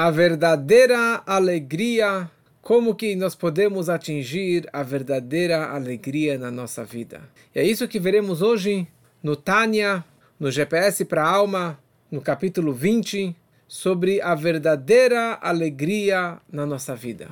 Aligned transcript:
a 0.00 0.12
verdadeira 0.12 1.24
alegria, 1.26 2.30
como 2.62 2.94
que 2.94 3.16
nós 3.16 3.34
podemos 3.34 3.88
atingir 3.88 4.64
a 4.72 4.84
verdadeira 4.84 5.70
alegria 5.70 6.38
na 6.38 6.52
nossa 6.52 6.84
vida. 6.84 7.20
E 7.52 7.58
é 7.58 7.64
isso 7.64 7.88
que 7.88 7.98
veremos 7.98 8.40
hoje 8.40 8.86
no 9.20 9.34
Tânia, 9.34 10.04
no 10.38 10.52
GPS 10.52 11.04
para 11.04 11.24
a 11.24 11.28
Alma, 11.28 11.80
no 12.12 12.20
capítulo 12.20 12.72
20, 12.72 13.34
sobre 13.66 14.22
a 14.22 14.36
verdadeira 14.36 15.36
alegria 15.42 16.38
na 16.48 16.64
nossa 16.64 16.94
vida. 16.94 17.30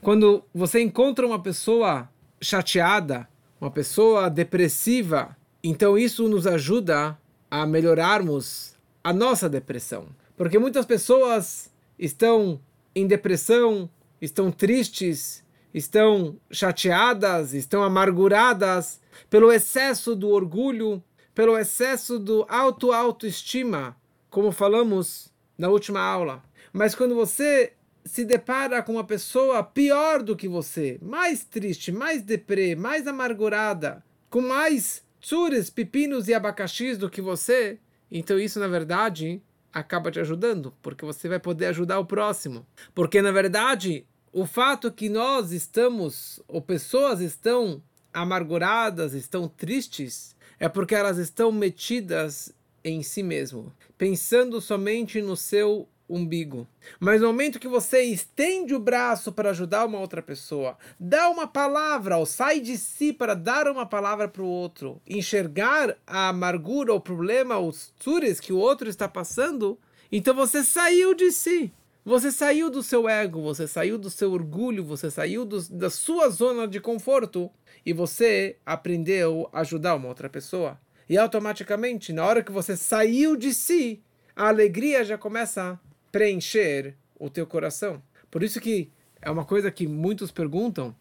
Quando 0.00 0.44
você 0.54 0.80
encontra 0.80 1.26
uma 1.26 1.42
pessoa 1.42 2.08
chateada, 2.40 3.28
uma 3.60 3.68
pessoa 3.72 4.30
depressiva, 4.30 5.36
então 5.60 5.98
isso 5.98 6.28
nos 6.28 6.46
ajuda 6.46 7.18
a 7.50 7.66
melhorarmos 7.66 8.76
a 9.02 9.12
nossa 9.12 9.48
depressão. 9.48 10.06
Porque 10.36 10.56
muitas 10.56 10.86
pessoas 10.86 11.69
estão 12.00 12.58
em 12.94 13.06
depressão, 13.06 13.88
estão 14.20 14.50
tristes, 14.50 15.44
estão 15.72 16.40
chateadas, 16.50 17.52
estão 17.52 17.82
amarguradas 17.82 19.00
pelo 19.28 19.52
excesso 19.52 20.16
do 20.16 20.30
orgulho, 20.30 21.02
pelo 21.34 21.56
excesso 21.58 22.18
do 22.18 22.46
auto-autoestima, 22.48 23.94
como 24.30 24.50
falamos 24.50 25.30
na 25.58 25.68
última 25.68 26.00
aula. 26.00 26.42
Mas 26.72 26.94
quando 26.94 27.14
você 27.14 27.74
se 28.04 28.24
depara 28.24 28.82
com 28.82 28.92
uma 28.92 29.04
pessoa 29.04 29.62
pior 29.62 30.22
do 30.22 30.34
que 30.34 30.48
você, 30.48 30.98
mais 31.02 31.44
triste, 31.44 31.92
mais 31.92 32.22
deprê, 32.22 32.74
mais 32.74 33.06
amargurada, 33.06 34.02
com 34.30 34.40
mais 34.40 35.04
tsures, 35.20 35.68
pepinos 35.68 36.28
e 36.28 36.34
abacaxis 36.34 36.96
do 36.96 37.10
que 37.10 37.20
você, 37.20 37.78
então 38.10 38.38
isso 38.38 38.58
na 38.58 38.68
verdade 38.68 39.42
acaba 39.72 40.10
te 40.10 40.20
ajudando, 40.20 40.74
porque 40.82 41.04
você 41.04 41.28
vai 41.28 41.38
poder 41.38 41.66
ajudar 41.66 41.98
o 41.98 42.06
próximo. 42.06 42.66
Porque 42.94 43.22
na 43.22 43.32
verdade, 43.32 44.06
o 44.32 44.46
fato 44.46 44.90
que 44.90 45.08
nós 45.08 45.52
estamos, 45.52 46.40
ou 46.46 46.60
pessoas 46.60 47.20
estão 47.20 47.82
amarguradas, 48.12 49.14
estão 49.14 49.48
tristes, 49.48 50.36
é 50.58 50.68
porque 50.68 50.94
elas 50.94 51.18
estão 51.18 51.50
metidas 51.50 52.54
em 52.84 53.02
si 53.02 53.22
mesmo, 53.22 53.72
pensando 53.96 54.60
somente 54.60 55.20
no 55.20 55.36
seu 55.36 55.88
umbigo. 56.10 56.66
Mas 56.98 57.20
no 57.20 57.28
momento 57.28 57.60
que 57.60 57.68
você 57.68 58.02
estende 58.02 58.74
o 58.74 58.80
braço 58.80 59.32
para 59.32 59.50
ajudar 59.50 59.86
uma 59.86 60.00
outra 60.00 60.20
pessoa, 60.20 60.76
dá 60.98 61.30
uma 61.30 61.46
palavra, 61.46 62.16
ou 62.16 62.26
sai 62.26 62.60
de 62.60 62.76
si 62.76 63.12
para 63.12 63.34
dar 63.34 63.68
uma 63.68 63.86
palavra 63.86 64.26
para 64.26 64.42
o 64.42 64.46
outro, 64.46 65.00
enxergar 65.06 65.96
a 66.06 66.28
amargura, 66.28 66.92
o 66.92 67.00
problema, 67.00 67.58
os 67.58 67.92
tures 67.98 68.40
que 68.40 68.52
o 68.52 68.58
outro 68.58 68.88
está 68.88 69.08
passando, 69.08 69.78
então 70.10 70.34
você 70.34 70.64
saiu 70.64 71.14
de 71.14 71.30
si. 71.30 71.72
Você 72.02 72.32
saiu 72.32 72.70
do 72.70 72.82
seu 72.82 73.06
ego, 73.06 73.42
você 73.42 73.68
saiu 73.68 73.98
do 73.98 74.08
seu 74.08 74.32
orgulho, 74.32 74.82
você 74.82 75.10
saiu 75.10 75.44
do, 75.44 75.62
da 75.68 75.90
sua 75.90 76.30
zona 76.30 76.66
de 76.66 76.80
conforto 76.80 77.50
e 77.84 77.92
você 77.92 78.56
aprendeu 78.64 79.48
a 79.52 79.60
ajudar 79.60 79.94
uma 79.96 80.08
outra 80.08 80.28
pessoa. 80.28 80.80
E 81.08 81.18
automaticamente, 81.18 82.12
na 82.12 82.24
hora 82.24 82.42
que 82.42 82.50
você 82.50 82.74
saiu 82.74 83.36
de 83.36 83.52
si, 83.52 84.02
a 84.34 84.48
alegria 84.48 85.04
já 85.04 85.18
começa 85.18 85.78
preencher 86.10 86.96
o 87.18 87.28
teu 87.28 87.46
coração. 87.46 88.02
Por 88.30 88.42
isso 88.42 88.60
que 88.60 88.90
é 89.20 89.30
uma 89.30 89.44
coisa 89.44 89.70
que 89.70 89.86
muitos 89.86 90.30
perguntam, 90.30 90.94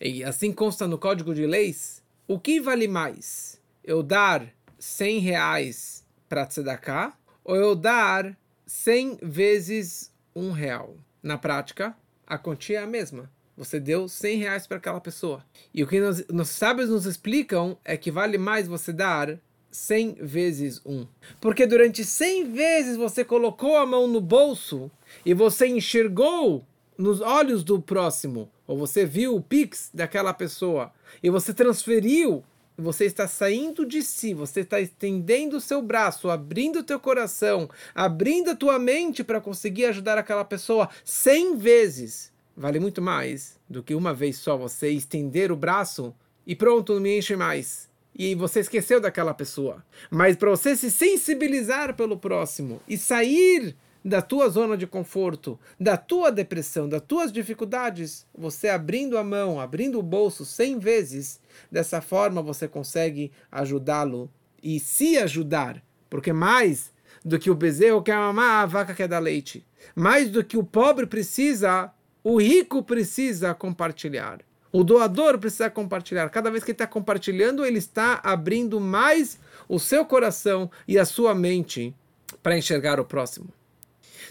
e 0.00 0.22
assim 0.24 0.52
consta 0.52 0.86
no 0.86 0.98
Código 0.98 1.34
de 1.34 1.46
Leis, 1.46 2.02
o 2.26 2.38
que 2.38 2.60
vale 2.60 2.88
mais? 2.88 3.60
Eu 3.82 4.02
dar 4.02 4.48
100 4.78 5.18
reais 5.18 6.04
para 6.28 6.46
tzedakah 6.46 7.16
ou 7.44 7.56
eu 7.56 7.74
dar 7.74 8.36
100 8.66 9.18
vezes 9.22 10.12
um 10.34 10.50
real? 10.50 10.96
Na 11.22 11.38
prática, 11.38 11.96
a 12.26 12.38
quantia 12.38 12.80
é 12.80 12.82
a 12.82 12.86
mesma. 12.86 13.30
Você 13.56 13.78
deu 13.78 14.08
100 14.08 14.38
reais 14.38 14.66
para 14.66 14.78
aquela 14.78 15.00
pessoa. 15.00 15.44
E 15.72 15.82
o 15.82 15.86
que 15.86 16.00
nos, 16.00 16.26
nos 16.28 16.48
sábios 16.48 16.90
nos 16.90 17.06
explicam 17.06 17.78
é 17.84 17.96
que 17.96 18.10
vale 18.10 18.36
mais 18.36 18.66
você 18.66 18.92
dar 18.92 19.38
100 19.74 20.18
vezes 20.20 20.80
1. 20.86 21.04
Porque 21.40 21.66
durante 21.66 22.04
100 22.04 22.52
vezes 22.52 22.96
você 22.96 23.24
colocou 23.24 23.76
a 23.76 23.84
mão 23.84 24.06
no 24.06 24.20
bolso 24.20 24.88
e 25.26 25.34
você 25.34 25.66
enxergou 25.66 26.64
nos 26.96 27.20
olhos 27.20 27.64
do 27.64 27.82
próximo, 27.82 28.48
ou 28.68 28.78
você 28.78 29.04
viu 29.04 29.34
o 29.34 29.42
pix 29.42 29.90
daquela 29.92 30.32
pessoa, 30.32 30.92
e 31.20 31.28
você 31.28 31.52
transferiu, 31.52 32.44
você 32.78 33.04
está 33.04 33.26
saindo 33.26 33.84
de 33.84 34.00
si, 34.00 34.32
você 34.32 34.60
está 34.60 34.80
estendendo 34.80 35.56
o 35.56 35.60
seu 35.60 35.82
braço, 35.82 36.30
abrindo 36.30 36.78
o 36.78 36.84
teu 36.84 37.00
coração, 37.00 37.68
abrindo 37.92 38.50
a 38.50 38.56
tua 38.56 38.78
mente 38.78 39.24
para 39.24 39.40
conseguir 39.40 39.86
ajudar 39.86 40.16
aquela 40.16 40.44
pessoa 40.44 40.88
100 41.04 41.56
vezes. 41.56 42.32
Vale 42.56 42.78
muito 42.78 43.02
mais 43.02 43.58
do 43.68 43.82
que 43.82 43.96
uma 43.96 44.14
vez 44.14 44.38
só 44.38 44.56
você 44.56 44.90
estender 44.90 45.50
o 45.50 45.56
braço 45.56 46.14
e 46.46 46.54
pronto, 46.54 46.94
não 46.94 47.00
me 47.00 47.18
enche 47.18 47.34
mais 47.34 47.92
e 48.14 48.34
você 48.34 48.60
esqueceu 48.60 49.00
daquela 49.00 49.34
pessoa. 49.34 49.84
Mas 50.10 50.36
para 50.36 50.50
você 50.50 50.76
se 50.76 50.90
sensibilizar 50.90 51.94
pelo 51.94 52.16
próximo 52.16 52.80
e 52.88 52.96
sair 52.96 53.76
da 54.04 54.20
tua 54.20 54.48
zona 54.50 54.76
de 54.76 54.86
conforto, 54.86 55.58
da 55.80 55.96
tua 55.96 56.30
depressão, 56.30 56.88
das 56.88 57.00
tuas 57.00 57.32
dificuldades, 57.32 58.26
você 58.36 58.68
abrindo 58.68 59.16
a 59.16 59.24
mão, 59.24 59.58
abrindo 59.58 59.98
o 59.98 60.02
bolso 60.02 60.44
cem 60.44 60.78
vezes, 60.78 61.40
dessa 61.72 62.02
forma 62.02 62.42
você 62.42 62.68
consegue 62.68 63.32
ajudá-lo 63.50 64.30
e 64.62 64.78
se 64.78 65.16
ajudar, 65.16 65.82
porque 66.10 66.32
mais 66.32 66.92
do 67.24 67.38
que 67.38 67.50
o 67.50 67.54
bezerro 67.54 68.02
quer 68.02 68.16
mamar, 68.16 68.62
a 68.62 68.66
vaca 68.66 68.94
quer 68.94 69.08
dar 69.08 69.18
leite. 69.18 69.66
Mais 69.94 70.28
do 70.30 70.44
que 70.44 70.58
o 70.58 70.64
pobre 70.64 71.06
precisa, 71.06 71.90
o 72.22 72.38
rico 72.38 72.82
precisa 72.82 73.54
compartilhar. 73.54 74.40
O 74.74 74.82
doador 74.82 75.38
precisa 75.38 75.70
compartilhar. 75.70 76.28
Cada 76.30 76.50
vez 76.50 76.64
que 76.64 76.72
ele 76.72 76.74
está 76.74 76.84
compartilhando, 76.84 77.64
ele 77.64 77.78
está 77.78 78.18
abrindo 78.24 78.80
mais 78.80 79.38
o 79.68 79.78
seu 79.78 80.04
coração 80.04 80.68
e 80.88 80.98
a 80.98 81.04
sua 81.04 81.32
mente 81.32 81.94
para 82.42 82.58
enxergar 82.58 82.98
o 82.98 83.04
próximo. 83.04 83.46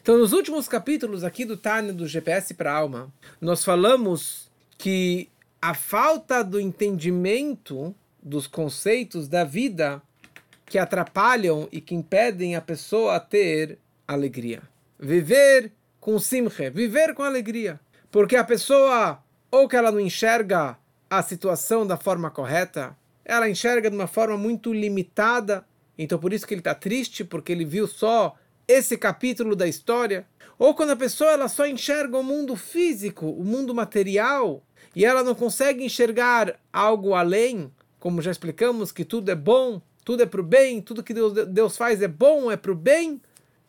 Então, 0.01 0.17
nos 0.17 0.33
últimos 0.33 0.67
capítulos 0.67 1.23
aqui 1.23 1.45
do 1.45 1.55
Tânia 1.55 1.93
do 1.93 2.05
GPS 2.05 2.53
para 2.55 2.73
a 2.73 2.75
Alma, 2.75 3.09
nós 3.39 3.63
falamos 3.63 4.51
que 4.77 5.29
a 5.61 5.73
falta 5.73 6.43
do 6.43 6.59
entendimento 6.59 7.95
dos 8.21 8.45
conceitos 8.45 9.29
da 9.29 9.45
vida 9.45 10.01
que 10.65 10.77
atrapalham 10.77 11.69
e 11.71 11.79
que 11.79 11.95
impedem 11.95 12.57
a 12.57 12.61
pessoa 12.61 13.15
a 13.15 13.19
ter 13.21 13.79
alegria. 14.05 14.61
Viver 14.99 15.71
com 16.01 16.19
simche, 16.19 16.69
viver 16.69 17.13
com 17.13 17.23
alegria. 17.23 17.79
Porque 18.11 18.35
a 18.35 18.43
pessoa 18.43 19.22
ou 19.53 19.67
que 19.67 19.75
ela 19.75 19.91
não 19.91 19.99
enxerga 19.99 20.79
a 21.07 21.21
situação 21.21 21.85
da 21.85 21.95
forma 21.95 22.31
correta, 22.31 22.97
ela 23.23 23.47
enxerga 23.47 23.87
de 23.87 23.95
uma 23.95 24.07
forma 24.07 24.35
muito 24.35 24.73
limitada, 24.73 25.63
então 25.95 26.17
por 26.17 26.33
isso 26.33 26.47
que 26.47 26.55
ele 26.55 26.61
está 26.61 26.73
triste, 26.73 27.23
porque 27.23 27.51
ele 27.51 27.63
viu 27.63 27.85
só 27.85 28.35
esse 28.67 28.97
capítulo 28.97 29.55
da 29.55 29.67
história. 29.67 30.25
Ou 30.57 30.73
quando 30.73 30.89
a 30.89 30.95
pessoa 30.95 31.33
ela 31.33 31.47
só 31.47 31.67
enxerga 31.67 32.17
o 32.17 32.23
mundo 32.23 32.55
físico, 32.55 33.27
o 33.27 33.43
mundo 33.43 33.75
material, 33.75 34.63
e 34.95 35.05
ela 35.05 35.23
não 35.23 35.35
consegue 35.35 35.85
enxergar 35.85 36.59
algo 36.73 37.13
além, 37.13 37.71
como 37.99 38.23
já 38.23 38.31
explicamos 38.31 38.91
que 38.91 39.05
tudo 39.05 39.29
é 39.29 39.35
bom, 39.35 39.79
tudo 40.03 40.23
é 40.23 40.25
para 40.25 40.41
o 40.41 40.43
bem, 40.43 40.81
tudo 40.81 41.03
que 41.03 41.13
Deus, 41.13 41.31
Deus 41.49 41.77
faz 41.77 42.01
é 42.01 42.07
bom, 42.07 42.49
é 42.51 42.57
para 42.57 42.71
o 42.71 42.75
bem, 42.75 43.21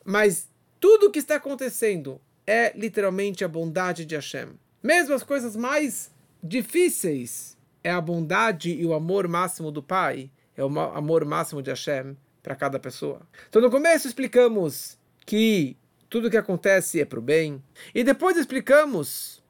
mas 0.03 0.49
tudo 0.81 1.09
o 1.09 1.11
que 1.11 1.19
está 1.19 1.34
acontecendo 1.34 2.19
é 2.47 2.73
literalmente 2.75 3.44
a 3.44 3.49
bondade 3.49 4.06
de 4.06 4.15
Hashem. 4.15 4.63
Mesmo 4.84 5.15
as 5.15 5.22
coisas 5.22 5.56
mais 5.56 6.11
difíceis, 6.43 7.56
é 7.83 7.91
a 7.91 8.03
bondade 8.03 8.71
e 8.71 8.84
o 8.84 8.93
amor 8.93 9.27
máximo 9.27 9.72
do 9.72 9.83
Pai, 9.83 10.31
é 10.55 10.62
o 10.62 10.67
amor 10.78 11.25
máximo 11.25 11.62
de 11.62 11.71
Hashem 11.71 12.15
para 12.43 12.55
cada 12.55 12.78
pessoa. 12.78 13.23
Então, 13.49 13.62
no 13.62 13.71
começo 13.71 14.06
explicamos 14.06 14.99
que 15.25 15.75
tudo 16.11 16.31
que 16.31 16.37
acontece 16.37 17.00
é 17.00 17.06
para 17.06 17.19
o 17.19 17.23
bem, 17.23 17.62
e 17.94 18.05
depois 18.05 18.37
explicamos 18.37 19.43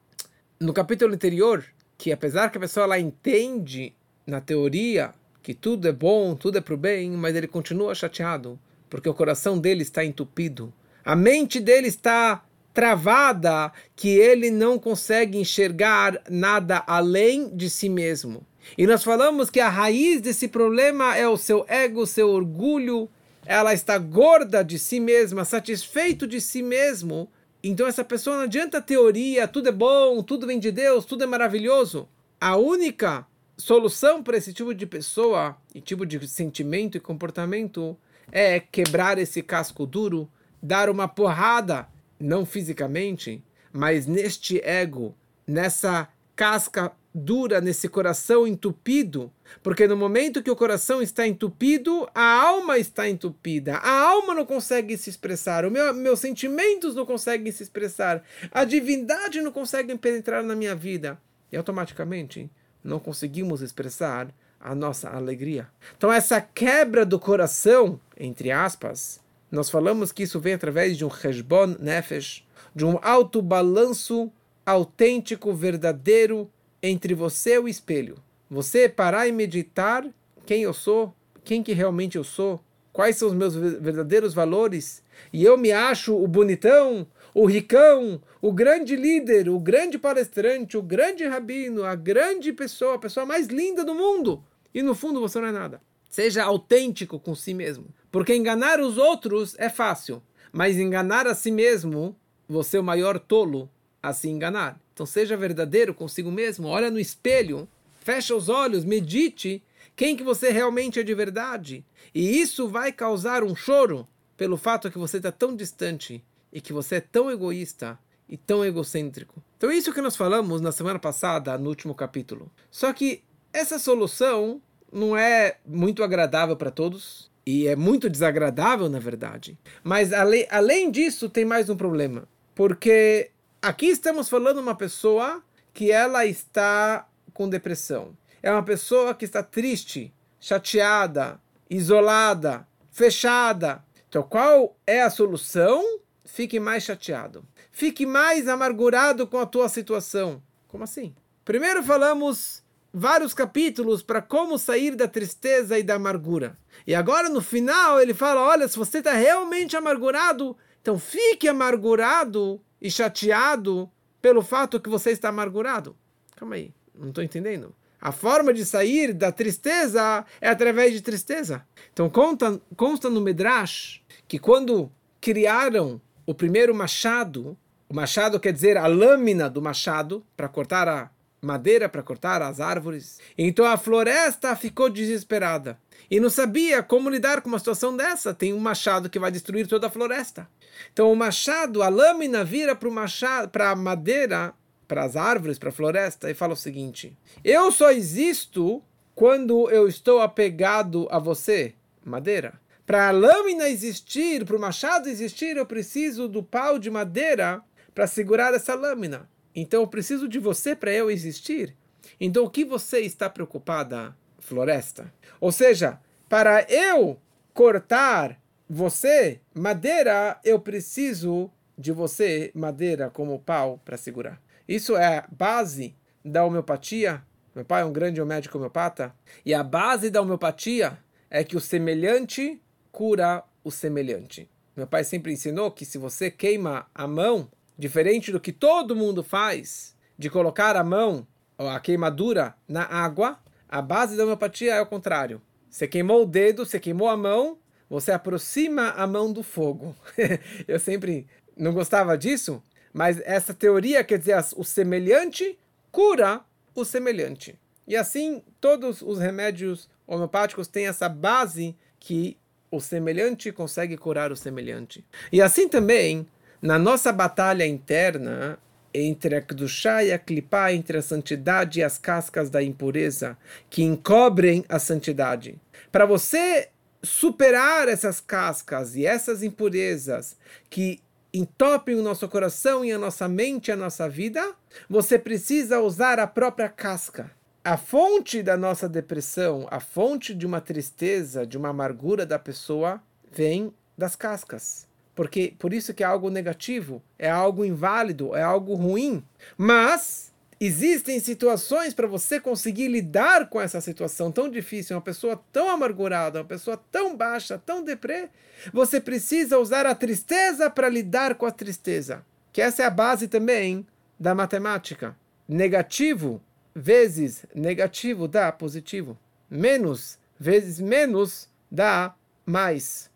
no 0.57 0.71
capítulo 0.73 1.13
anterior 1.13 1.65
que 1.97 2.13
apesar 2.13 2.49
que 2.49 2.57
a 2.57 2.61
pessoa 2.61 2.85
ela 2.85 2.97
entende 2.97 3.93
na 4.25 4.39
teoria 4.39 5.13
que 5.43 5.53
tudo 5.53 5.85
é 5.85 5.91
bom, 5.91 6.33
tudo 6.33 6.59
é 6.59 6.61
para 6.61 6.73
o 6.73 6.77
bem, 6.77 7.11
mas 7.11 7.35
ele 7.35 7.47
continua 7.47 7.93
chateado 7.93 8.57
porque 8.89 9.09
o 9.09 9.13
coração 9.13 9.59
dele 9.59 9.81
está 9.81 10.05
entupido, 10.05 10.73
a 11.03 11.13
mente 11.13 11.59
dele 11.59 11.89
está 11.89 12.44
travada 12.75 13.71
que 13.95 14.09
ele 14.09 14.51
não 14.51 14.77
consegue 14.77 15.37
enxergar 15.39 16.21
nada 16.29 16.83
além 16.85 17.49
de 17.55 17.69
si 17.69 17.87
mesmo. 17.87 18.45
E 18.77 18.85
nós 18.85 19.01
falamos 19.01 19.49
que 19.49 19.61
a 19.61 19.69
raiz 19.69 20.19
desse 20.19 20.49
problema 20.49 21.15
é 21.15 21.25
o 21.27 21.37
seu 21.37 21.65
ego, 21.69 22.05
seu 22.05 22.29
orgulho. 22.29 23.09
Ela 23.45 23.73
está 23.73 23.97
gorda 23.97 24.61
de 24.61 24.77
si 24.77 24.99
mesma, 24.99 25.45
satisfeito 25.45 26.27
de 26.27 26.41
si 26.41 26.61
mesmo. 26.61 27.29
Então 27.63 27.87
essa 27.87 28.03
pessoa 28.03 28.35
não 28.35 28.43
adianta 28.43 28.81
teoria, 28.81 29.47
tudo 29.47 29.69
é 29.69 29.71
bom, 29.71 30.21
tudo 30.21 30.45
vem 30.45 30.59
de 30.59 30.71
Deus, 30.71 31.05
tudo 31.05 31.23
é 31.23 31.27
maravilhoso. 31.27 32.09
A 32.41 32.57
única 32.57 33.25
solução 33.57 34.21
para 34.21 34.35
esse 34.35 34.51
tipo 34.51 34.75
de 34.75 34.85
pessoa 34.85 35.55
e 35.73 35.79
tipo 35.79 36.05
de 36.05 36.27
sentimento 36.27 36.97
e 36.97 36.99
comportamento 36.99 37.97
é 38.31 38.59
quebrar 38.59 39.17
esse 39.17 39.41
casco 39.41 39.85
duro, 39.85 40.29
dar 40.61 40.89
uma 40.89 41.07
porrada 41.07 41.87
não 42.19 42.45
fisicamente, 42.45 43.43
mas 43.71 44.05
neste 44.05 44.59
ego, 44.63 45.15
nessa 45.47 46.07
casca 46.35 46.91
dura, 47.13 47.61
nesse 47.61 47.87
coração 47.87 48.45
entupido, 48.45 49.31
porque 49.63 49.87
no 49.87 49.95
momento 49.95 50.43
que 50.43 50.51
o 50.51 50.55
coração 50.55 51.01
está 51.01 51.25
entupido, 51.25 52.09
a 52.13 52.41
alma 52.41 52.77
está 52.77 53.07
entupida, 53.09 53.77
a 53.77 54.01
alma 54.01 54.33
não 54.33 54.45
consegue 54.45 54.97
se 54.97 55.09
expressar, 55.09 55.69
meu, 55.71 55.93
meus 55.93 56.19
sentimentos 56.19 56.93
não 56.93 57.05
conseguem 57.05 57.51
se 57.53 57.63
expressar, 57.63 58.21
a 58.51 58.65
divindade 58.65 59.39
não 59.39 59.51
consegue 59.51 59.97
penetrar 59.97 60.43
na 60.43 60.55
minha 60.55 60.75
vida, 60.75 61.17
e 61.49 61.55
automaticamente 61.55 62.51
não 62.83 62.99
conseguimos 62.99 63.61
expressar 63.61 64.27
a 64.59 64.75
nossa 64.75 65.09
alegria. 65.09 65.69
Então 65.97 66.11
essa 66.11 66.41
quebra 66.41 67.05
do 67.05 67.17
coração, 67.17 67.99
entre 68.17 68.51
aspas, 68.51 69.21
nós 69.51 69.69
falamos 69.69 70.11
que 70.11 70.23
isso 70.23 70.39
vem 70.39 70.53
através 70.53 70.97
de 70.97 71.05
um 71.05 71.09
Heshbon 71.09 71.75
Nefesh, 71.79 72.45
de 72.73 72.85
um 72.85 72.99
alto 73.01 73.41
balanço 73.41 74.31
autêntico, 74.65 75.53
verdadeiro, 75.53 76.49
entre 76.81 77.13
você 77.13 77.55
e 77.55 77.59
o 77.59 77.67
espelho. 77.67 78.17
Você 78.49 78.89
parar 78.89 79.27
e 79.27 79.31
meditar 79.31 80.05
quem 80.45 80.63
eu 80.63 80.73
sou, 80.73 81.13
quem 81.43 81.63
que 81.63 81.73
realmente 81.73 82.17
eu 82.17 82.23
sou, 82.23 82.59
quais 82.91 83.17
são 83.17 83.27
os 83.27 83.33
meus 83.33 83.55
verdadeiros 83.55 84.33
valores, 84.33 85.03
e 85.31 85.43
eu 85.43 85.57
me 85.57 85.71
acho 85.71 86.15
o 86.15 86.27
bonitão, 86.27 87.07
o 87.33 87.45
ricão, 87.45 88.21
o 88.41 88.51
grande 88.51 88.95
líder, 88.95 89.49
o 89.49 89.59
grande 89.59 89.97
palestrante, 89.97 90.77
o 90.77 90.81
grande 90.81 91.25
rabino, 91.25 91.83
a 91.83 91.93
grande 91.93 92.53
pessoa, 92.53 92.95
a 92.95 92.99
pessoa 92.99 93.25
mais 93.25 93.47
linda 93.47 93.83
do 93.83 93.93
mundo. 93.93 94.43
E 94.73 94.81
no 94.81 94.95
fundo 94.95 95.19
você 95.19 95.39
não 95.39 95.47
é 95.47 95.51
nada. 95.51 95.81
Seja 96.09 96.45
autêntico 96.45 97.19
com 97.19 97.35
si 97.35 97.53
mesmo. 97.53 97.87
Porque 98.15 98.33
enganar 98.33 98.79
os 98.79 98.97
outros 98.97 99.55
é 99.59 99.67
fácil, 99.67 100.23
mas 100.49 100.77
enganar 100.77 101.27
a 101.27 101.35
si 101.35 101.51
mesmo, 101.51 102.15
você 102.47 102.77
é 102.77 102.79
o 102.79 102.83
maior 102.83 103.19
tolo 103.19 103.69
a 104.01 104.13
se 104.13 104.29
enganar. 104.29 104.79
Então 104.93 105.05
seja 105.05 105.35
verdadeiro 105.35 105.93
consigo 105.93 106.31
mesmo, 106.31 106.69
olha 106.69 106.89
no 106.89 106.97
espelho, 106.97 107.67
fecha 107.99 108.33
os 108.33 108.47
olhos, 108.47 108.85
medite 108.85 109.61
quem 109.97 110.15
que 110.15 110.23
você 110.23 110.49
realmente 110.49 110.97
é 110.97 111.03
de 111.03 111.13
verdade. 111.13 111.83
E 112.13 112.39
isso 112.39 112.69
vai 112.69 112.93
causar 112.93 113.43
um 113.43 113.53
choro 113.53 114.07
pelo 114.37 114.55
fato 114.55 114.89
que 114.89 114.97
você 114.97 115.17
está 115.17 115.29
tão 115.29 115.53
distante 115.53 116.23
e 116.53 116.61
que 116.61 116.71
você 116.71 116.95
é 116.95 117.01
tão 117.01 117.29
egoísta 117.29 117.99
e 118.29 118.37
tão 118.37 118.63
egocêntrico. 118.63 119.43
Então 119.57 119.69
isso 119.69 119.91
que 119.91 119.99
nós 119.99 120.15
falamos 120.15 120.61
na 120.61 120.71
semana 120.71 120.99
passada, 120.99 121.57
no 121.57 121.67
último 121.67 121.93
capítulo. 121.93 122.49
Só 122.71 122.93
que 122.93 123.23
essa 123.51 123.77
solução 123.77 124.61
não 124.89 125.17
é 125.17 125.57
muito 125.65 126.01
agradável 126.01 126.55
para 126.55 126.71
todos 126.71 127.34
e 127.45 127.67
é 127.67 127.75
muito 127.75 128.09
desagradável, 128.09 128.89
na 128.89 128.99
verdade. 128.99 129.57
Mas 129.83 130.11
além, 130.11 130.47
além 130.49 130.91
disso, 130.91 131.29
tem 131.29 131.45
mais 131.45 131.69
um 131.69 131.75
problema. 131.75 132.27
Porque 132.53 133.31
Aqui 133.65 133.87
estamos 133.87 134.29
falando 134.29 134.57
de 134.57 134.61
uma 134.61 134.75
pessoa 134.75 135.43
que 135.73 135.91
ela 135.91 136.23
está 136.23 137.09
com 137.33 137.49
depressão. 137.49 138.15
É 138.43 138.51
uma 138.51 138.61
pessoa 138.61 139.15
que 139.15 139.25
está 139.25 139.41
triste, 139.41 140.13
chateada, 140.39 141.41
isolada, 141.67 142.67
fechada. 142.91 143.83
Então, 144.07 144.21
qual 144.21 144.77
é 144.85 145.01
a 145.01 145.09
solução? 145.09 145.83
Fique 146.23 146.59
mais 146.59 146.83
chateado. 146.83 147.43
Fique 147.71 148.05
mais 148.05 148.47
amargurado 148.47 149.25
com 149.25 149.39
a 149.39 149.47
tua 149.47 149.67
situação. 149.67 150.43
Como 150.67 150.83
assim? 150.83 151.15
Primeiro 151.43 151.81
falamos 151.81 152.63
vários 152.97 153.33
capítulos 153.33 154.01
para 154.01 154.21
como 154.21 154.57
sair 154.57 154.95
da 154.95 155.05
tristeza 155.05 155.77
e 155.77 155.83
da 155.83 155.95
amargura. 155.95 156.57
E 156.87 156.95
agora 156.95 157.27
no 157.27 157.41
final 157.41 157.99
ele 158.01 158.13
fala: 158.13 158.41
olha, 158.41 158.67
se 158.69 158.77
você 158.77 158.99
está 158.99 159.11
realmente 159.11 159.75
amargurado, 159.75 160.55
então 160.81 160.97
fique 160.97 161.47
amargurado 161.47 162.61
e 162.81 162.89
chateado 162.89 163.91
pelo 164.21 164.41
fato 164.41 164.79
que 164.79 164.89
você 164.89 165.11
está 165.11 165.27
amargurado. 165.27 165.95
Calma 166.37 166.55
aí, 166.55 166.73
não 166.97 167.09
estou 167.09 167.23
entendendo. 167.23 167.75
A 167.99 168.11
forma 168.11 168.53
de 168.53 168.65
sair 168.65 169.13
da 169.13 169.31
tristeza 169.31 170.25
é 170.39 170.47
através 170.47 170.93
de 170.93 171.01
tristeza. 171.01 171.65
Então 171.91 172.09
conta, 172.09 172.61
consta 172.77 173.09
no 173.09 173.19
Midrash 173.19 174.01
que 174.27 174.39
quando 174.39 174.91
criaram 175.19 175.99
o 176.25 176.33
primeiro 176.33 176.73
machado, 176.73 177.57
o 177.89 177.93
machado 177.93 178.39
quer 178.39 178.53
dizer 178.53 178.77
a 178.77 178.87
lâmina 178.87 179.49
do 179.49 179.61
machado 179.61 180.25
para 180.37 180.47
cortar 180.47 180.87
a 180.87 181.09
madeira, 181.41 181.87
para 181.87 182.03
cortar 182.03 182.41
as 182.41 182.59
árvores. 182.59 183.19
Então 183.37 183.65
a 183.65 183.77
floresta 183.77 184.55
ficou 184.55 184.89
desesperada 184.89 185.77
e 186.09 186.19
não 186.19 186.29
sabia 186.29 186.81
como 186.81 187.09
lidar 187.09 187.41
com 187.41 187.49
uma 187.49 187.59
situação 187.59 187.95
dessa. 187.95 188.33
Tem 188.33 188.53
um 188.53 188.59
machado 188.59 189.09
que 189.09 189.19
vai 189.19 189.31
destruir 189.31 189.67
toda 189.67 189.87
a 189.87 189.91
floresta. 189.91 190.47
Então 190.91 191.11
o 191.11 191.15
machado, 191.15 191.81
a 191.81 191.89
lâmina 191.89 192.43
vira 192.43 192.75
para 192.75 192.89
machado, 192.89 193.49
para 193.49 193.71
a 193.71 193.75
madeira, 193.75 194.53
para 194.87 195.03
as 195.03 195.15
árvores, 195.15 195.57
para 195.57 195.69
a 195.69 195.73
floresta 195.73 196.29
e 196.29 196.33
fala 196.33 196.53
o 196.53 196.57
seguinte: 196.57 197.17
Eu 197.43 197.71
só 197.71 197.91
existo 197.91 198.83
quando 199.13 199.69
eu 199.69 199.87
estou 199.87 200.19
apegado 200.19 201.07
a 201.09 201.19
você, 201.19 201.73
madeira. 202.03 202.59
Para 202.85 203.07
a 203.07 203.11
lâmina 203.11 203.67
existir, 203.67 204.45
para 204.45 204.55
o 204.55 204.59
machado 204.59 205.09
existir, 205.09 205.57
eu 205.57 205.65
preciso 205.65 206.27
do 206.27 206.43
pau 206.43 206.77
de 206.77 206.91
madeira 206.91 207.63
para 207.95 208.05
segurar 208.05 208.53
essa 208.53 208.75
lâmina. 208.75 209.27
Então 209.55 209.81
eu 209.81 209.87
preciso 209.87 210.27
de 210.27 210.37
você 210.37 210.75
para 210.75 210.91
eu 210.91 211.09
existir. 211.09 211.75
Então 212.19 212.43
o 212.43 212.49
que 212.49 212.65
você 212.65 212.99
está 212.99 213.29
preocupada, 213.29 214.15
floresta? 214.39 215.11
Ou 215.39 215.51
seja, 215.51 215.99
para 216.27 216.63
eu 216.69 217.19
cortar 217.53 218.39
você, 218.69 219.39
madeira, 219.53 220.39
eu 220.43 220.59
preciso 220.59 221.49
de 221.77 221.91
você, 221.91 222.51
madeira, 222.53 223.09
como 223.09 223.39
pau 223.39 223.79
para 223.83 223.97
segurar. 223.97 224.41
Isso 224.67 224.95
é 224.95 225.19
a 225.19 225.27
base 225.31 225.95
da 226.23 226.43
homeopatia. 226.43 227.23
Meu 227.53 227.63
pai 227.63 227.83
é 227.83 227.85
um 227.85 227.93
grande 227.93 228.23
médico 228.23 228.57
homeopata. 228.57 229.13
E 229.45 229.53
a 229.53 229.63
base 229.63 230.09
da 230.09 230.21
homeopatia 230.21 230.97
é 231.29 231.43
que 231.43 231.55
o 231.55 231.61
semelhante 231.61 232.61
cura 232.91 233.43
o 233.63 233.71
semelhante. 233.71 234.49
Meu 234.75 234.87
pai 234.87 235.03
sempre 235.03 235.31
ensinou 235.31 235.71
que 235.71 235.85
se 235.85 235.97
você 235.97 236.29
queima 236.29 236.87
a 236.93 237.07
mão, 237.07 237.49
diferente 237.77 238.31
do 238.31 238.39
que 238.39 238.51
todo 238.51 238.95
mundo 238.95 239.23
faz, 239.23 239.95
de 240.17 240.29
colocar 240.29 240.75
a 240.75 240.83
mão, 240.83 241.27
a 241.57 241.79
queimadura, 241.79 242.55
na 242.67 242.83
água, 242.83 243.39
a 243.67 243.81
base 243.81 244.15
da 244.15 244.23
homeopatia 244.23 244.75
é 244.75 244.81
o 244.81 244.85
contrário. 244.85 245.41
Você 245.69 245.87
queimou 245.87 246.23
o 246.23 246.25
dedo, 246.25 246.65
você 246.65 246.79
queimou 246.79 247.09
a 247.09 247.17
mão, 247.17 247.57
você 247.89 248.11
aproxima 248.11 248.91
a 248.91 249.05
mão 249.05 249.31
do 249.31 249.43
fogo. 249.43 249.95
Eu 250.67 250.79
sempre 250.79 251.27
não 251.55 251.73
gostava 251.73 252.17
disso, 252.17 252.63
mas 252.93 253.21
essa 253.25 253.53
teoria 253.53 254.03
quer 254.03 254.17
dizer 254.17 254.37
o 254.55 254.63
semelhante 254.63 255.57
cura 255.91 256.41
o 256.73 256.83
semelhante. 256.83 257.57
E 257.87 257.95
assim, 257.95 258.41
todos 258.59 259.01
os 259.01 259.19
remédios 259.19 259.89
homeopáticos 260.07 260.67
têm 260.67 260.87
essa 260.87 261.07
base 261.07 261.75
que 261.99 262.37
o 262.71 262.79
semelhante 262.79 263.51
consegue 263.51 263.95
curar 263.95 264.31
o 264.31 264.35
semelhante. 264.35 265.05
E 265.31 265.41
assim 265.41 265.69
também, 265.69 266.27
na 266.65 266.79
nossa 266.79 267.13
batalha 267.13 267.65
interna, 267.65 268.57
entre 268.91 269.35
a 269.35 269.41
Kedushá 269.41 270.03
e 270.03 270.11
a 270.11 270.17
Klipá, 270.17 270.73
entre 270.73 270.97
a 270.97 271.01
santidade 271.01 271.79
e 271.79 271.83
as 271.83 271.99
cascas 271.99 272.49
da 272.49 272.63
impureza, 272.63 273.37
que 273.69 273.83
encobrem 273.83 274.65
a 274.67 274.79
santidade. 274.79 275.59
Para 275.91 276.07
você 276.07 276.69
superar 277.03 277.87
essas 277.87 278.19
cascas 278.19 278.95
e 278.95 279.05
essas 279.05 279.43
impurezas 279.43 280.35
que 280.67 280.99
entopem 281.31 281.95
o 281.95 282.01
nosso 282.01 282.27
coração 282.27 282.83
e 282.83 282.91
a 282.91 282.97
nossa 282.97 283.27
mente 283.27 283.67
e 283.67 283.71
a 283.71 283.75
nossa 283.75 284.09
vida, 284.09 284.55
você 284.89 285.19
precisa 285.19 285.81
usar 285.81 286.19
a 286.19 286.25
própria 286.25 286.67
casca. 286.67 287.29
A 287.63 287.77
fonte 287.77 288.41
da 288.41 288.57
nossa 288.57 288.89
depressão, 288.89 289.67
a 289.69 289.79
fonte 289.79 290.33
de 290.33 290.47
uma 290.47 290.61
tristeza, 290.61 291.45
de 291.45 291.57
uma 291.59 291.69
amargura 291.69 292.25
da 292.25 292.39
pessoa, 292.39 292.99
vem 293.31 293.71
das 293.95 294.15
cascas. 294.15 294.84
Porque 295.15 295.53
por 295.57 295.73
isso 295.73 295.93
que 295.93 296.03
é 296.03 296.05
algo 296.05 296.29
negativo, 296.29 297.01
é 297.17 297.29
algo 297.29 297.63
inválido, 297.63 298.35
é 298.35 298.43
algo 298.43 298.75
ruim. 298.75 299.23
Mas 299.57 300.33
existem 300.59 301.19
situações 301.19 301.93
para 301.93 302.07
você 302.07 302.39
conseguir 302.39 302.89
lidar 302.89 303.49
com 303.49 303.59
essa 303.59 303.79
situação 303.79 304.31
tão 304.31 304.49
difícil, 304.49 304.95
uma 304.95 305.01
pessoa 305.01 305.41
tão 305.51 305.69
amargurada, 305.69 306.39
uma 306.39 306.45
pessoa 306.45 306.77
tão 306.91 307.15
baixa, 307.15 307.57
tão 307.57 307.83
deprê, 307.83 308.29
você 308.73 308.99
precisa 308.99 309.57
usar 309.57 309.85
a 309.85 309.95
tristeza 309.95 310.69
para 310.69 310.89
lidar 310.89 311.35
com 311.35 311.45
a 311.45 311.51
tristeza. 311.51 312.25
Que 312.51 312.61
essa 312.61 312.83
é 312.83 312.85
a 312.85 312.89
base 312.89 313.27
também 313.27 313.85
da 314.19 314.35
matemática. 314.35 315.15
Negativo 315.47 316.41
vezes 316.73 317.45
negativo 317.53 318.27
dá 318.27 318.51
positivo. 318.51 319.17
Menos 319.49 320.17
vezes 320.37 320.79
menos 320.79 321.49
dá 321.71 322.13
mais. 322.45 323.09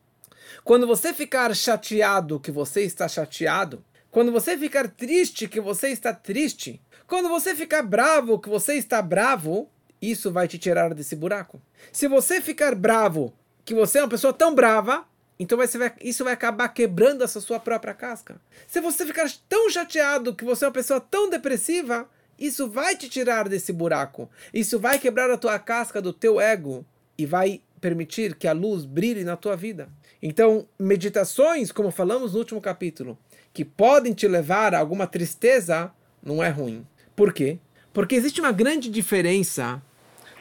Quando 0.64 0.88
você 0.88 1.14
ficar 1.14 1.56
chateado 1.56 2.40
que 2.40 2.52
você 2.52 2.84
está 2.84 3.08
chateado, 3.08 3.84
quando 4.12 4.32
você 4.32 4.58
ficar 4.58 4.88
triste 4.88 5.48
que 5.48 5.62
você 5.62 5.90
está 5.90 6.14
triste, 6.14 6.82
quando 7.06 7.30
você 7.30 7.56
ficar 7.56 7.84
bravo, 7.84 8.40
que 8.40 8.50
você 8.50 8.74
está 8.74 9.02
bravo, 9.02 9.70
isso 10.02 10.32
vai 10.32 10.48
te 10.48 10.58
tirar 10.58 10.94
desse 10.94 11.16
buraco. 11.16 11.62
Se 11.92 12.08
você 12.08 12.42
ficar 12.42 12.76
bravo, 12.76 13.34
que 13.66 13.74
você 13.74 14.00
é 14.00 14.02
uma 14.02 14.10
pessoa 14.10 14.34
tão 14.34 14.56
brava, 14.56 15.06
então 15.40 15.58
vai, 15.58 15.68
isso 16.02 16.24
vai 16.24 16.34
acabar 16.34 16.68
quebrando 16.70 17.24
essa 17.24 17.40
sua 17.40 17.60
própria 17.60 17.94
casca. 17.94 18.42
Se 18.68 18.82
você 18.82 19.06
ficar 19.06 19.30
tão 19.48 19.70
chateado 19.70 20.36
que 20.36 20.44
você 20.44 20.66
é 20.66 20.68
uma 20.68 20.74
pessoa 20.74 21.00
tão 21.00 21.30
depressiva, 21.30 22.10
isso 22.38 22.70
vai 22.70 22.96
te 22.96 23.10
tirar 23.10 23.48
desse 23.48 23.72
buraco. 23.72 24.30
Isso 24.54 24.80
vai 24.80 25.00
quebrar 25.00 25.30
a 25.30 25.38
tua 25.38 25.60
casca 25.60 26.02
do 26.02 26.12
teu 26.12 26.42
ego 26.42 26.86
e 27.18 27.26
vai 27.26 27.62
permitir 27.80 28.36
que 28.36 28.48
a 28.48 28.54
luz 28.54 28.86
brilhe 28.86 29.24
na 29.24 29.38
tua 29.38 29.56
vida. 29.56 29.90
Então, 30.22 30.68
meditações, 30.78 31.72
como 31.72 31.92
falamos 31.92 32.34
no 32.34 32.40
último 32.40 32.60
capítulo, 32.60 33.18
que 33.54 33.64
podem 33.64 34.14
te 34.14 34.28
levar 34.28 34.74
a 34.74 34.80
alguma 34.80 35.08
tristeza, 35.08 35.92
não 36.22 36.44
é 36.44 36.50
ruim. 36.50 36.86
Por 37.16 37.34
quê? 37.34 37.58
Porque 37.94 38.16
existe 38.16 38.42
uma 38.42 38.52
grande 38.52 38.90
diferença. 38.90 39.82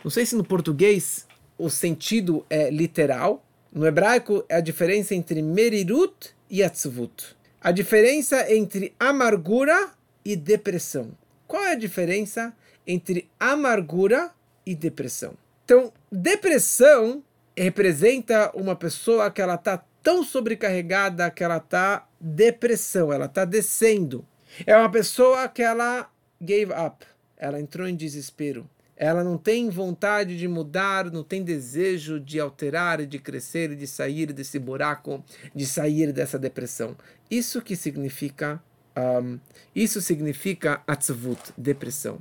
Não 0.02 0.11
sei 0.11 0.26
se 0.26 0.35
no 0.35 0.44
português 0.44 1.26
o 1.56 1.70
sentido 1.70 2.44
é 2.50 2.70
literal, 2.70 3.44
no 3.73 3.87
hebraico 3.87 4.44
é 4.49 4.56
a 4.56 4.61
diferença 4.61 5.14
entre 5.14 5.42
merirut 5.42 6.35
e 6.50 6.62
atzvut. 6.62 7.37
A 7.61 7.70
diferença 7.70 8.52
entre 8.52 8.94
amargura 8.99 9.90
e 10.25 10.37
depressão. 10.37 11.11
Qual 11.47 11.64
é 11.64 11.73
a 11.73 11.78
diferença 11.78 12.54
entre 12.87 13.28
amargura 13.38 14.30
e 14.64 14.75
depressão? 14.75 15.35
Então, 15.64 15.92
depressão 16.11 17.23
representa 17.62 18.50
uma 18.55 18.77
pessoa 18.77 19.31
que 19.31 19.43
ela 19.43 19.55
está 19.55 19.83
tão 20.03 20.23
sobrecarregada 20.23 21.31
que 21.31 21.45
ela 21.45 21.59
está 21.59 22.09
depressão, 22.21 23.12
ela 23.12 23.27
está 23.27 23.45
descendo. 23.45 24.25
É 24.67 24.77
uma 24.77 24.91
pessoa 24.91 25.49
que 25.49 25.62
ela 25.62 26.11
gave 26.41 26.73
up, 26.73 27.05
ela 27.37 27.61
entrou 27.61 27.87
em 27.87 27.95
desespero. 27.95 28.69
Ela 28.97 29.23
não 29.23 29.38
tem 29.38 29.71
vontade 29.71 30.37
de 30.37 30.49
mudar, 30.49 31.11
não 31.11 31.23
tem 31.23 31.45
desejo 31.45 32.19
de 32.19 32.41
alterar, 32.41 33.07
de 33.07 33.19
crescer, 33.19 33.77
de 33.77 33.87
sair 33.87 34.33
desse 34.33 34.59
buraco, 34.59 35.23
de 35.55 35.67
sair 35.67 36.12
dessa 36.12 36.37
depressão. 36.37 36.97
Isso 37.31 37.62
que 37.62 37.77
significa, 37.77 38.61
um, 38.97 39.38
isso 39.75 40.00
significa 40.00 40.83
atzvut, 40.85 41.53
depressão. 41.57 42.21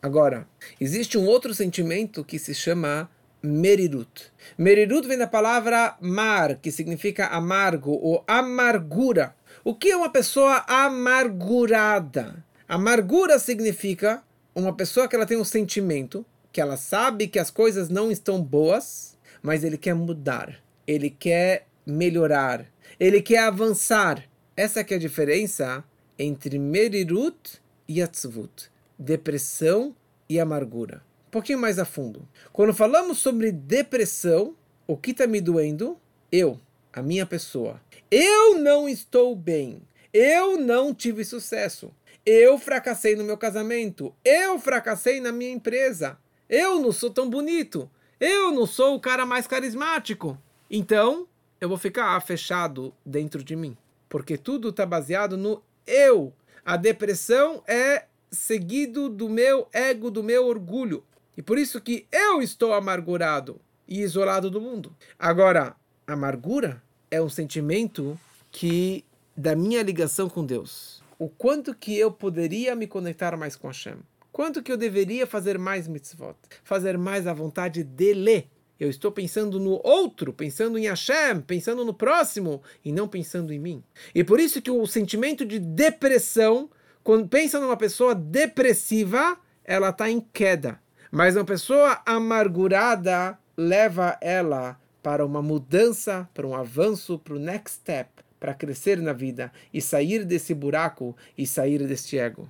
Agora, 0.00 0.46
existe 0.80 1.18
um 1.18 1.26
outro 1.26 1.52
sentimento 1.52 2.24
que 2.24 2.38
se 2.38 2.54
chama 2.54 3.10
merirut. 3.46 4.32
Merirut 4.58 5.06
vem 5.06 5.16
da 5.16 5.26
palavra 5.26 5.96
mar, 6.00 6.56
que 6.56 6.70
significa 6.70 7.26
amargo 7.28 7.92
ou 7.92 8.24
amargura. 8.26 9.34
O 9.64 9.74
que 9.74 9.90
é 9.90 9.96
uma 9.96 10.10
pessoa 10.10 10.64
amargurada? 10.66 12.44
Amargura 12.68 13.38
significa 13.38 14.22
uma 14.54 14.74
pessoa 14.74 15.06
que 15.06 15.14
ela 15.14 15.26
tem 15.26 15.38
um 15.38 15.44
sentimento, 15.44 16.26
que 16.52 16.60
ela 16.60 16.76
sabe 16.76 17.28
que 17.28 17.38
as 17.38 17.50
coisas 17.50 17.88
não 17.88 18.10
estão 18.10 18.42
boas, 18.42 19.16
mas 19.42 19.62
ele 19.62 19.78
quer 19.78 19.94
mudar, 19.94 20.58
ele 20.86 21.10
quer 21.10 21.66
melhorar, 21.86 22.66
ele 22.98 23.22
quer 23.22 23.40
avançar. 23.40 24.24
Essa 24.56 24.82
que 24.82 24.94
é 24.94 24.96
a 24.96 25.00
diferença 25.00 25.84
entre 26.18 26.58
merirut 26.58 27.60
e 27.86 28.02
atzvut, 28.02 28.70
depressão 28.98 29.94
e 30.28 30.40
amargura. 30.40 31.05
Pouquinho 31.36 31.58
mais 31.58 31.78
a 31.78 31.84
fundo. 31.84 32.26
Quando 32.50 32.72
falamos 32.72 33.18
sobre 33.18 33.52
depressão, 33.52 34.56
o 34.86 34.96
que 34.96 35.10
está 35.10 35.26
me 35.26 35.38
doendo? 35.38 36.00
Eu, 36.32 36.58
a 36.90 37.02
minha 37.02 37.26
pessoa. 37.26 37.78
Eu 38.10 38.58
não 38.58 38.88
estou 38.88 39.36
bem. 39.36 39.82
Eu 40.14 40.58
não 40.58 40.94
tive 40.94 41.26
sucesso. 41.26 41.92
Eu 42.24 42.58
fracassei 42.58 43.14
no 43.14 43.22
meu 43.22 43.36
casamento. 43.36 44.14
Eu 44.24 44.58
fracassei 44.58 45.20
na 45.20 45.30
minha 45.30 45.52
empresa. 45.52 46.16
Eu 46.48 46.80
não 46.80 46.90
sou 46.90 47.10
tão 47.10 47.28
bonito. 47.28 47.90
Eu 48.18 48.50
não 48.50 48.64
sou 48.64 48.94
o 48.94 49.00
cara 49.00 49.26
mais 49.26 49.46
carismático. 49.46 50.38
Então, 50.70 51.28
eu 51.60 51.68
vou 51.68 51.76
ficar 51.76 52.18
fechado 52.22 52.94
dentro 53.04 53.44
de 53.44 53.54
mim. 53.54 53.76
Porque 54.08 54.38
tudo 54.38 54.70
está 54.70 54.86
baseado 54.86 55.36
no 55.36 55.62
eu. 55.86 56.32
A 56.64 56.78
depressão 56.78 57.62
é 57.68 58.06
seguido 58.30 59.10
do 59.10 59.28
meu 59.28 59.68
ego, 59.70 60.10
do 60.10 60.22
meu 60.22 60.46
orgulho. 60.46 61.04
E 61.36 61.42
por 61.42 61.58
isso 61.58 61.80
que 61.80 62.06
eu 62.10 62.40
estou 62.40 62.72
amargurado 62.72 63.60
e 63.86 64.00
isolado 64.00 64.50
do 64.50 64.60
mundo. 64.60 64.94
Agora, 65.18 65.76
amargura 66.06 66.82
é 67.10 67.20
um 67.20 67.28
sentimento 67.28 68.18
que 68.50 69.04
da 69.36 69.54
minha 69.54 69.82
ligação 69.82 70.28
com 70.28 70.44
Deus 70.44 71.04
o 71.18 71.28
quanto 71.28 71.74
que 71.74 71.96
eu 71.96 72.10
poderia 72.10 72.74
me 72.74 72.86
conectar 72.86 73.36
mais 73.36 73.56
com 73.56 73.68
Hashem. 73.68 73.96
Quanto 74.30 74.62
que 74.62 74.70
eu 74.70 74.76
deveria 74.76 75.26
fazer 75.26 75.58
mais 75.58 75.88
mitzvot, 75.88 76.36
fazer 76.62 76.98
mais 76.98 77.26
a 77.26 77.32
vontade 77.32 77.82
dele. 77.82 78.50
Eu 78.78 78.90
estou 78.90 79.10
pensando 79.10 79.58
no 79.58 79.80
outro, 79.82 80.34
pensando 80.34 80.76
em 80.76 80.86
Hashem, 80.86 81.40
pensando 81.40 81.82
no 81.84 81.94
próximo 81.94 82.62
e 82.84 82.92
não 82.92 83.08
pensando 83.08 83.50
em 83.50 83.58
mim. 83.58 83.82
E 84.14 84.22
por 84.22 84.38
isso 84.38 84.60
que 84.60 84.70
o 84.70 84.86
sentimento 84.86 85.46
de 85.46 85.58
depressão, 85.58 86.68
quando 87.02 87.26
pensa 87.26 87.58
numa 87.58 87.78
pessoa 87.78 88.14
depressiva, 88.14 89.38
ela 89.64 89.88
está 89.88 90.10
em 90.10 90.20
queda. 90.20 90.78
Mas 91.10 91.36
uma 91.36 91.44
pessoa 91.44 92.00
amargurada 92.04 93.38
leva 93.56 94.16
ela 94.20 94.78
para 95.02 95.24
uma 95.24 95.40
mudança, 95.40 96.28
para 96.34 96.46
um 96.46 96.54
avanço, 96.54 97.18
para 97.18 97.34
o 97.34 97.38
next 97.38 97.76
step 97.76 98.16
para 98.38 98.54
crescer 98.54 98.98
na 98.98 99.12
vida 99.12 99.52
e 99.72 99.80
sair 99.80 100.24
desse 100.24 100.54
buraco 100.54 101.16
e 101.36 101.46
sair 101.46 101.84
deste 101.86 102.18
ego. 102.18 102.48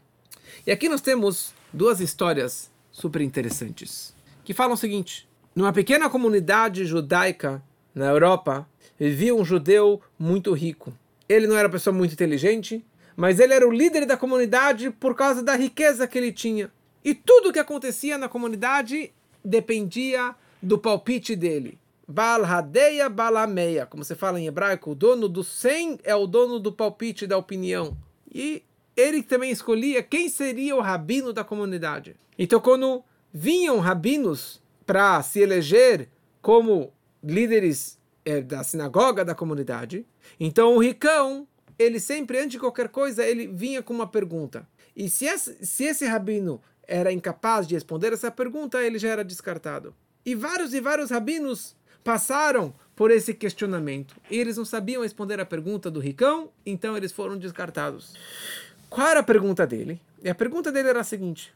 E 0.66 0.70
aqui 0.70 0.88
nós 0.88 1.00
temos 1.00 1.54
duas 1.72 2.00
histórias 2.00 2.70
super 2.90 3.20
interessantes 3.20 4.14
que 4.44 4.54
falam 4.54 4.74
o 4.74 4.76
seguinte: 4.76 5.28
numa 5.54 5.72
pequena 5.72 6.10
comunidade 6.10 6.84
judaica 6.84 7.62
na 7.94 8.06
Europa 8.06 8.68
vivia 8.98 9.34
um 9.34 9.44
judeu 9.44 10.00
muito 10.18 10.52
rico. 10.52 10.92
Ele 11.28 11.46
não 11.46 11.56
era 11.56 11.66
uma 11.66 11.72
pessoa 11.72 11.94
muito 11.94 12.12
inteligente, 12.12 12.84
mas 13.16 13.40
ele 13.40 13.52
era 13.52 13.66
o 13.66 13.72
líder 13.72 14.06
da 14.06 14.16
comunidade 14.16 14.90
por 14.90 15.14
causa 15.14 15.42
da 15.42 15.56
riqueza 15.56 16.06
que 16.06 16.16
ele 16.16 16.32
tinha. 16.32 16.70
E 17.06 17.14
tudo 17.14 17.50
o 17.50 17.52
que 17.52 17.60
acontecia 17.60 18.18
na 18.18 18.28
comunidade 18.28 19.12
dependia 19.44 20.34
do 20.60 20.76
palpite 20.76 21.36
dele. 21.36 21.78
Bal 22.08 22.44
Hadeia 22.44 23.08
Balameia, 23.08 23.86
como 23.86 24.02
se 24.02 24.16
fala 24.16 24.40
em 24.40 24.48
hebraico, 24.48 24.90
o 24.90 24.94
dono 24.96 25.28
do 25.28 25.44
100 25.44 26.00
é 26.02 26.16
o 26.16 26.26
dono 26.26 26.58
do 26.58 26.72
palpite 26.72 27.24
da 27.24 27.38
opinião. 27.38 27.96
E 28.34 28.64
ele 28.96 29.22
também 29.22 29.52
escolhia 29.52 30.02
quem 30.02 30.28
seria 30.28 30.74
o 30.74 30.80
rabino 30.80 31.32
da 31.32 31.44
comunidade. 31.44 32.16
Então, 32.36 32.58
quando 32.58 33.04
vinham 33.32 33.78
rabinos 33.78 34.60
para 34.84 35.22
se 35.22 35.38
eleger 35.38 36.08
como 36.42 36.92
líderes 37.22 38.00
é, 38.24 38.40
da 38.40 38.64
sinagoga 38.64 39.24
da 39.24 39.34
comunidade, 39.34 40.04
então 40.40 40.74
o 40.74 40.82
ricão, 40.82 41.46
ele 41.78 42.00
sempre, 42.00 42.38
antes 42.38 42.52
de 42.52 42.58
qualquer 42.58 42.88
coisa, 42.88 43.24
ele 43.24 43.46
vinha 43.46 43.80
com 43.80 43.94
uma 43.94 44.08
pergunta. 44.08 44.66
E 44.96 45.10
se 45.10 45.26
esse, 45.26 45.64
se 45.64 45.84
esse 45.84 46.04
rabino 46.06 46.60
era 46.86 47.12
incapaz 47.12 47.66
de 47.66 47.74
responder 47.74 48.12
essa 48.12 48.30
pergunta, 48.30 48.82
ele 48.82 48.98
já 48.98 49.08
era 49.08 49.24
descartado. 49.24 49.94
E 50.24 50.34
vários 50.34 50.74
e 50.74 50.80
vários 50.80 51.10
rabinos 51.10 51.76
passaram 52.02 52.74
por 52.94 53.10
esse 53.10 53.34
questionamento 53.34 54.16
e 54.30 54.38
eles 54.38 54.56
não 54.56 54.64
sabiam 54.64 55.02
responder 55.02 55.40
a 55.40 55.44
pergunta 55.44 55.90
do 55.90 56.00
ricão, 56.00 56.50
então 56.64 56.96
eles 56.96 57.12
foram 57.12 57.36
descartados. 57.36 58.14
Qual 58.88 59.06
era 59.06 59.20
a 59.20 59.24
pergunta 59.24 59.66
dele? 59.66 60.00
E 60.22 60.30
a 60.30 60.34
pergunta 60.34 60.72
dele 60.72 60.88
era 60.88 61.00
a 61.00 61.04
seguinte: 61.04 61.52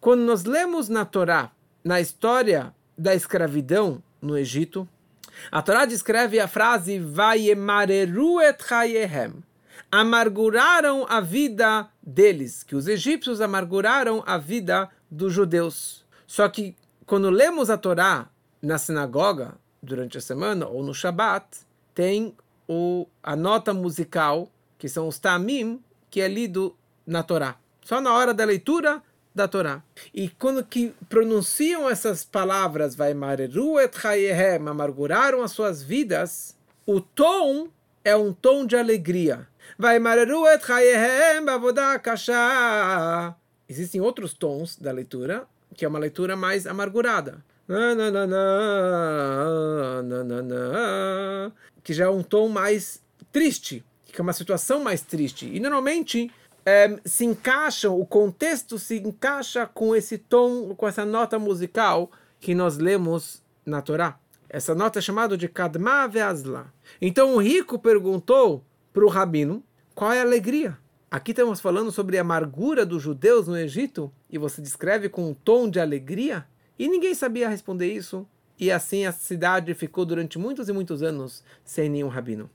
quando 0.00 0.20
nós 0.20 0.44
lemos 0.44 0.88
na 0.88 1.04
Torá, 1.04 1.50
na 1.82 2.00
história 2.00 2.74
da 2.96 3.14
escravidão 3.14 4.02
no 4.20 4.36
Egito, 4.38 4.88
a 5.50 5.60
Torá 5.62 5.84
descreve 5.84 6.38
a 6.38 6.48
frase 6.48 6.98
Vayemareru 6.98 8.40
et 8.40 8.62
chayehem. 8.62 9.42
Amarguraram 9.90 11.06
a 11.08 11.20
vida 11.20 11.88
deles, 12.02 12.62
que 12.62 12.74
os 12.74 12.86
egípcios 12.86 13.40
amarguraram 13.40 14.22
a 14.26 14.38
vida 14.38 14.88
dos 15.10 15.32
judeus. 15.32 16.04
Só 16.26 16.48
que 16.48 16.76
quando 17.04 17.30
lemos 17.30 17.70
a 17.70 17.76
Torá 17.76 18.28
na 18.60 18.78
sinagoga, 18.78 19.54
durante 19.82 20.18
a 20.18 20.20
semana 20.20 20.66
ou 20.66 20.82
no 20.82 20.92
Shabat, 20.92 21.46
tem 21.94 22.34
o, 22.68 23.06
a 23.22 23.36
nota 23.36 23.72
musical, 23.72 24.50
que 24.76 24.88
são 24.88 25.06
os 25.08 25.18
tamim, 25.18 25.80
que 26.10 26.20
é 26.20 26.28
lido 26.28 26.76
na 27.06 27.22
Torá. 27.22 27.56
Só 27.82 28.00
na 28.00 28.12
hora 28.12 28.34
da 28.34 28.44
leitura 28.44 29.02
da 29.34 29.46
Torá. 29.46 29.82
E 30.12 30.28
quando 30.28 30.64
que 30.64 30.92
pronunciam 31.08 31.88
essas 31.88 32.24
palavras, 32.24 32.96
vai 32.96 33.14
mareru 33.14 33.78
et 33.78 33.96
chayehem, 33.96 34.66
amarguraram 34.66 35.42
as 35.42 35.52
suas 35.52 35.82
vidas, 35.82 36.56
o 36.84 37.00
tom 37.00 37.68
é 38.02 38.16
um 38.16 38.32
tom 38.32 38.66
de 38.66 38.76
alegria. 38.76 39.46
Vai 39.78 39.98
mareru 39.98 40.46
et 40.46 40.64
chayehem 40.64 41.44
kasha. 42.02 43.34
Existem 43.68 44.00
outros 44.00 44.32
tons 44.32 44.76
da 44.76 44.92
leitura, 44.92 45.46
que 45.74 45.84
é 45.84 45.88
uma 45.88 45.98
leitura 45.98 46.36
mais 46.36 46.66
amargurada 46.66 47.44
que 51.82 51.92
já 51.92 52.04
é 52.04 52.08
um 52.08 52.22
tom 52.22 52.48
mais 52.48 53.02
triste, 53.32 53.84
que 54.04 54.20
é 54.20 54.22
uma 54.22 54.32
situação 54.32 54.82
mais 54.82 55.02
triste. 55.02 55.50
E 55.52 55.58
normalmente 55.58 56.30
é, 56.64 56.96
se 57.04 57.24
encaixam, 57.24 57.98
o 57.98 58.06
contexto 58.06 58.78
se 58.78 58.98
encaixa 58.98 59.66
com 59.66 59.94
esse 59.96 60.16
tom, 60.16 60.74
com 60.76 60.86
essa 60.86 61.04
nota 61.04 61.38
musical 61.38 62.10
que 62.40 62.54
nós 62.54 62.78
lemos 62.78 63.42
na 63.64 63.82
Torá. 63.82 64.18
Essa 64.48 64.74
nota 64.74 65.00
é 65.00 65.02
chamada 65.02 65.36
de 65.36 65.48
Kadma 65.48 66.06
Veazla. 66.06 66.72
Então 67.02 67.34
o 67.34 67.38
rico 67.38 67.78
perguntou 67.78 68.64
para 68.96 69.04
o 69.04 69.10
rabino 69.10 69.62
qual 69.94 70.10
é 70.10 70.20
a 70.20 70.22
alegria. 70.22 70.78
Aqui 71.10 71.32
estamos 71.32 71.60
falando 71.60 71.92
sobre 71.92 72.16
a 72.16 72.22
amargura 72.22 72.86
dos 72.86 73.02
judeus 73.02 73.46
no 73.46 73.54
Egito 73.54 74.10
e 74.30 74.38
você 74.38 74.62
descreve 74.62 75.10
com 75.10 75.28
um 75.28 75.34
tom 75.34 75.68
de 75.68 75.78
alegria? 75.78 76.46
E 76.78 76.88
ninguém 76.88 77.14
sabia 77.14 77.46
responder 77.46 77.92
isso. 77.92 78.26
E 78.58 78.72
assim 78.72 79.04
a 79.04 79.12
cidade 79.12 79.74
ficou 79.74 80.06
durante 80.06 80.38
muitos 80.38 80.70
e 80.70 80.72
muitos 80.72 81.02
anos 81.02 81.44
sem 81.62 81.90
nenhum 81.90 82.08
rabino. 82.08 82.48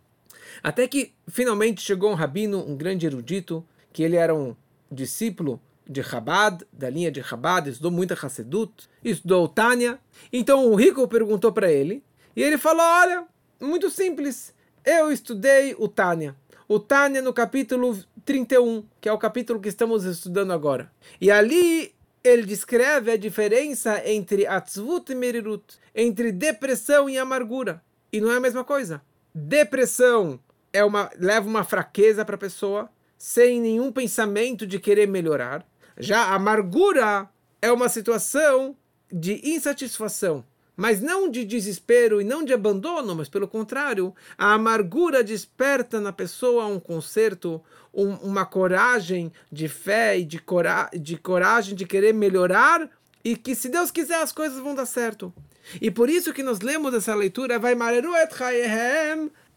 Até 0.64 0.88
que 0.88 1.14
finalmente 1.28 1.80
chegou 1.80 2.10
um 2.10 2.16
rabino, 2.16 2.68
um 2.68 2.76
grande 2.76 3.06
erudito, 3.06 3.64
que 3.94 4.02
ele 4.02 4.16
era 4.16 4.34
um 4.34 4.56
discípulo 4.92 5.62
de 5.88 6.02
Chabad, 6.02 6.66
da 6.74 6.90
linha 6.90 7.12
de 7.12 7.22
Chabad, 7.22 7.70
estudou 7.70 7.92
muita 7.92 8.16
Hassedut, 8.16 8.90
estudou 9.04 9.48
Tânia. 9.48 10.00
Então 10.34 10.72
o 10.72 10.76
rico 10.76 11.08
perguntou 11.08 11.52
para 11.52 11.72
ele, 11.72 12.04
e 12.36 12.42
ele 12.42 12.58
falou: 12.58 12.84
Olha, 12.84 13.28
muito 13.60 13.92
simples, 13.92 14.56
eu 14.86 15.12
estudei 15.12 15.76
o 15.78 15.88
Tânia. 15.88 16.36
O 16.68 16.80
Tânia 16.80 17.22
no 17.22 17.34
capítulo 17.34 17.98
31, 18.24 18.86
que 19.00 19.10
é 19.10 19.14
o 19.14 19.18
capítulo 19.18 19.60
que 19.60 19.70
estamos 19.70 20.06
estudando 20.06 20.54
agora. 20.54 20.92
E 21.20 21.30
ali 21.30 21.94
ele 22.24 22.44
descreve 22.44 23.12
a 23.12 23.18
diferença 23.18 24.02
entre 24.08 24.46
atzvut 24.46 25.12
e 25.12 25.16
merirut, 25.16 25.64
entre 25.94 26.32
depressão 26.32 27.10
e 27.10 27.18
amargura. 27.18 27.82
E 28.12 28.22
não 28.22 28.32
é 28.32 28.38
a 28.38 28.42
mesma 28.42 28.64
coisa. 28.64 29.02
Depressão 29.34 30.40
é 30.72 30.84
uma, 30.84 31.10
leva 31.18 31.48
uma 31.48 31.64
fraqueza 31.64 32.24
para 32.24 32.36
a 32.36 32.40
pessoa, 32.40 32.90
sem 33.18 33.60
nenhum 33.60 33.92
pensamento 33.92 34.66
de 34.66 34.80
querer 34.80 35.08
melhorar. 35.08 35.66
Já 35.98 36.22
a 36.22 36.36
amargura 36.36 37.30
é 37.62 37.72
uma 37.72 37.90
situação 37.90 38.76
de 39.12 39.42
insatisfação, 39.44 40.44
mas 40.76 41.02
não 41.02 41.30
de 41.30 41.46
desespero 41.46 42.22
e 42.22 42.24
não 42.24 42.44
de 42.44 42.54
abandono, 42.54 43.16
mas 43.16 43.30
pelo 43.30 43.48
contrário, 43.48 44.14
a 44.38 44.54
amargura 44.54 45.24
desperta 45.24 46.00
na 46.00 46.12
pessoa 46.12 46.66
um 46.66 46.80
conserto, 46.80 47.62
um, 47.94 48.14
uma 48.16 48.46
coragem 48.46 49.32
de 49.52 49.68
fé 49.68 50.18
e 50.18 50.26
de, 50.26 50.40
cora 50.40 50.90
de 50.94 51.18
coragem 51.18 51.76
de 51.76 51.86
querer 51.86 52.14
melhorar 52.14 52.90
e 53.24 53.36
que 53.36 53.54
se 53.54 53.70
Deus 53.70 53.92
quiser 53.92 54.22
as 54.22 54.32
coisas 54.32 54.60
vão 54.60 54.74
dar 54.74 54.86
certo. 54.86 55.34
E 55.80 55.92
por 55.92 56.10
isso 56.10 56.34
que 56.34 56.42
nós 56.42 56.60
lemos 56.60 56.94
essa 56.94 57.14
leitura, 57.14 57.60
vai 57.60 57.76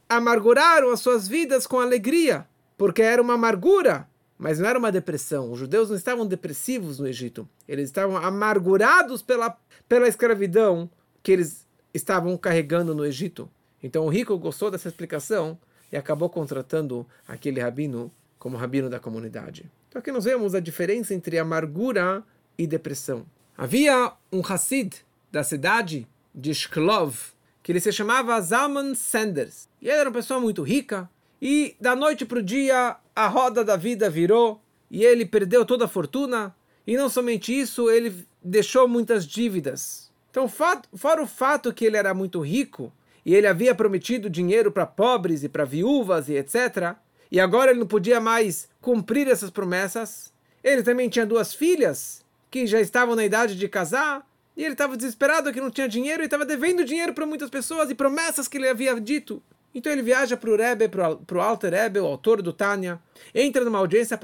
amarguraram 0.09 0.91
as 0.91 1.01
suas 1.01 1.27
vidas 1.27 1.67
com 1.67 1.81
alegria, 1.81 2.47
porque 2.77 3.01
era 3.01 3.23
uma 3.23 3.35
amargura 3.35 4.07
mas 4.37 4.59
não 4.59 4.69
era 4.69 4.79
uma 4.79 4.93
depressão. 4.93 5.51
Os 5.53 5.59
judeus 5.59 5.89
não 5.89 5.97
estavam 5.97 6.27
depressivos 6.27 6.99
no 6.99 7.07
Egito. 7.07 7.49
Eles 7.69 7.87
estavam 7.87 8.17
amargurados 8.17 9.23
pela, 9.23 9.57
pela 9.89 10.09
escravidão 10.09 10.91
que 11.25 11.33
eles 11.33 11.67
estavam 11.93 12.37
carregando 12.37 12.95
no 12.95 13.05
Egito. 13.05 13.51
Então 13.83 14.05
o 14.05 14.09
rico 14.09 14.39
gostou 14.39 14.71
dessa 14.71 14.89
explicação 14.89 15.59
e 15.91 15.97
acabou 15.97 16.29
contratando 16.29 17.07
aquele 17.27 17.61
rabino 17.61 18.13
como 18.39 18.59
rabino 18.59 18.91
da 18.91 19.01
comunidade. 19.01 19.69
Então 19.89 20.01
aqui 20.01 20.13
nós 20.13 20.25
vemos 20.25 20.55
a 20.55 20.61
diferença 20.61 21.15
entre 21.15 21.39
amargura 21.39 22.23
e 22.59 22.67
depressão. 22.67 23.25
Havia 23.57 24.13
um 24.31 24.41
Hassid 24.41 24.95
da 25.33 25.43
cidade 25.43 26.07
de 26.35 26.55
Shklov, 26.55 27.33
que 27.63 27.73
ele 27.73 27.81
se 27.81 27.91
chamava 27.91 28.39
Zalman 28.41 28.95
Sanders. 28.95 29.69
E 29.81 29.89
ele 29.89 29.97
era 29.97 30.11
uma 30.11 30.17
pessoa 30.17 30.39
muito 30.39 30.63
rica, 30.63 31.09
e 31.41 31.75
da 31.81 31.97
noite 31.97 32.27
para 32.27 32.39
o 32.39 32.43
dia 32.43 32.97
a 33.17 33.27
roda 33.29 33.65
da 33.65 33.77
vida 33.77 34.11
virou 34.11 34.61
e 34.91 35.05
ele 35.05 35.25
perdeu 35.25 35.65
toda 35.65 35.87
a 35.87 35.89
fortuna. 35.89 36.55
E 36.87 36.97
não 36.97 37.09
somente 37.09 37.59
isso, 37.59 37.91
ele 37.91 38.27
deixou 38.43 38.87
muitas 38.87 39.27
dívidas. 39.27 40.13
Então, 40.35 40.49
fora 40.49 41.23
o 41.23 41.29
fato 41.29 41.73
que 41.73 41.85
ele 41.85 41.97
era 41.97 42.13
muito 42.13 42.41
rico 42.41 42.93
e 43.25 43.37
ele 43.37 43.47
havia 43.47 43.73
prometido 43.73 44.29
dinheiro 44.29 44.73
para 44.73 44.85
pobres 44.85 45.45
e 45.45 45.49
para 45.49 45.65
viúvas 45.65 46.29
e 46.29 46.33
etc., 46.33 46.97
e 47.31 47.39
agora 47.39 47.71
ele 47.71 47.79
não 47.79 47.87
podia 47.87 48.19
mais 48.21 48.69
cumprir 48.81 49.29
essas 49.29 49.49
promessas. 49.49 50.33
Ele 50.63 50.83
também 50.83 51.09
tinha 51.09 51.25
duas 51.25 51.55
filhas 51.55 52.25
que 52.51 52.67
já 52.67 52.81
estavam 52.81 53.15
na 53.15 53.25
idade 53.25 53.55
de 53.55 53.69
casar, 53.69 54.29
e 54.57 54.65
ele 54.65 54.73
estava 54.73 54.97
desesperado 54.97 55.53
que 55.53 55.61
não 55.61 55.71
tinha 55.71 55.89
dinheiro 55.89 56.23
e 56.23 56.25
estava 56.25 56.45
devendo 56.45 56.85
dinheiro 56.85 57.15
para 57.15 57.27
muitas 57.27 57.49
pessoas 57.49 57.89
e 57.89 57.95
promessas 57.95 58.49
que 58.49 58.57
ele 58.57 58.69
havia 58.69 59.01
dito. 59.01 59.41
Então 59.73 59.93
ele 59.93 60.03
viaja 60.03 60.37
para 60.37 60.51
o 60.51 60.57
Rebbe, 60.57 60.89
para 60.89 61.39
o 61.39 61.41
Alter 61.41 61.73
Rebbe, 61.73 62.01
o 62.01 62.07
autor 62.07 62.43
do 62.43 62.53
Tânia, 62.53 63.01
entra 63.33 63.65
numa 63.65 63.79
audiência 63.79 64.19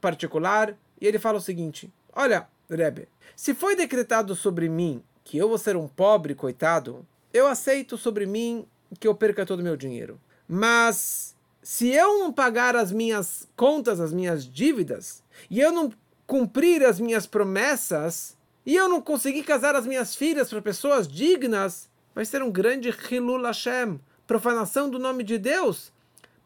particular 0.00 0.76
e 1.00 1.06
ele 1.06 1.18
fala 1.18 1.38
o 1.38 1.42
seguinte: 1.42 1.92
Olha, 2.12 2.46
Rebbe, 2.70 3.08
se 3.34 3.54
foi 3.54 3.74
decretado 3.74 4.36
sobre 4.36 4.68
mim 4.68 5.02
que 5.28 5.36
eu 5.36 5.46
vou 5.46 5.58
ser 5.58 5.76
um 5.76 5.86
pobre 5.86 6.34
coitado, 6.34 7.06
eu 7.34 7.46
aceito 7.46 7.98
sobre 7.98 8.24
mim 8.24 8.66
que 8.98 9.06
eu 9.06 9.14
perca 9.14 9.44
todo 9.44 9.60
o 9.60 9.62
meu 9.62 9.76
dinheiro. 9.76 10.18
Mas 10.48 11.36
se 11.62 11.88
eu 11.90 12.18
não 12.18 12.32
pagar 12.32 12.74
as 12.74 12.90
minhas 12.90 13.46
contas, 13.54 14.00
as 14.00 14.10
minhas 14.10 14.50
dívidas, 14.50 15.22
e 15.50 15.60
eu 15.60 15.70
não 15.70 15.92
cumprir 16.26 16.82
as 16.82 16.98
minhas 16.98 17.26
promessas, 17.26 18.38
e 18.64 18.74
eu 18.74 18.88
não 18.88 19.02
conseguir 19.02 19.42
casar 19.42 19.76
as 19.76 19.86
minhas 19.86 20.16
filhas 20.16 20.48
para 20.48 20.62
pessoas 20.62 21.06
dignas, 21.06 21.90
vai 22.14 22.24
ser 22.24 22.42
um 22.42 22.50
grande 22.50 22.88
Hilul 22.88 23.44
Hashem, 23.44 24.00
profanação 24.26 24.88
do 24.88 24.98
nome 24.98 25.22
de 25.22 25.36
Deus? 25.36 25.92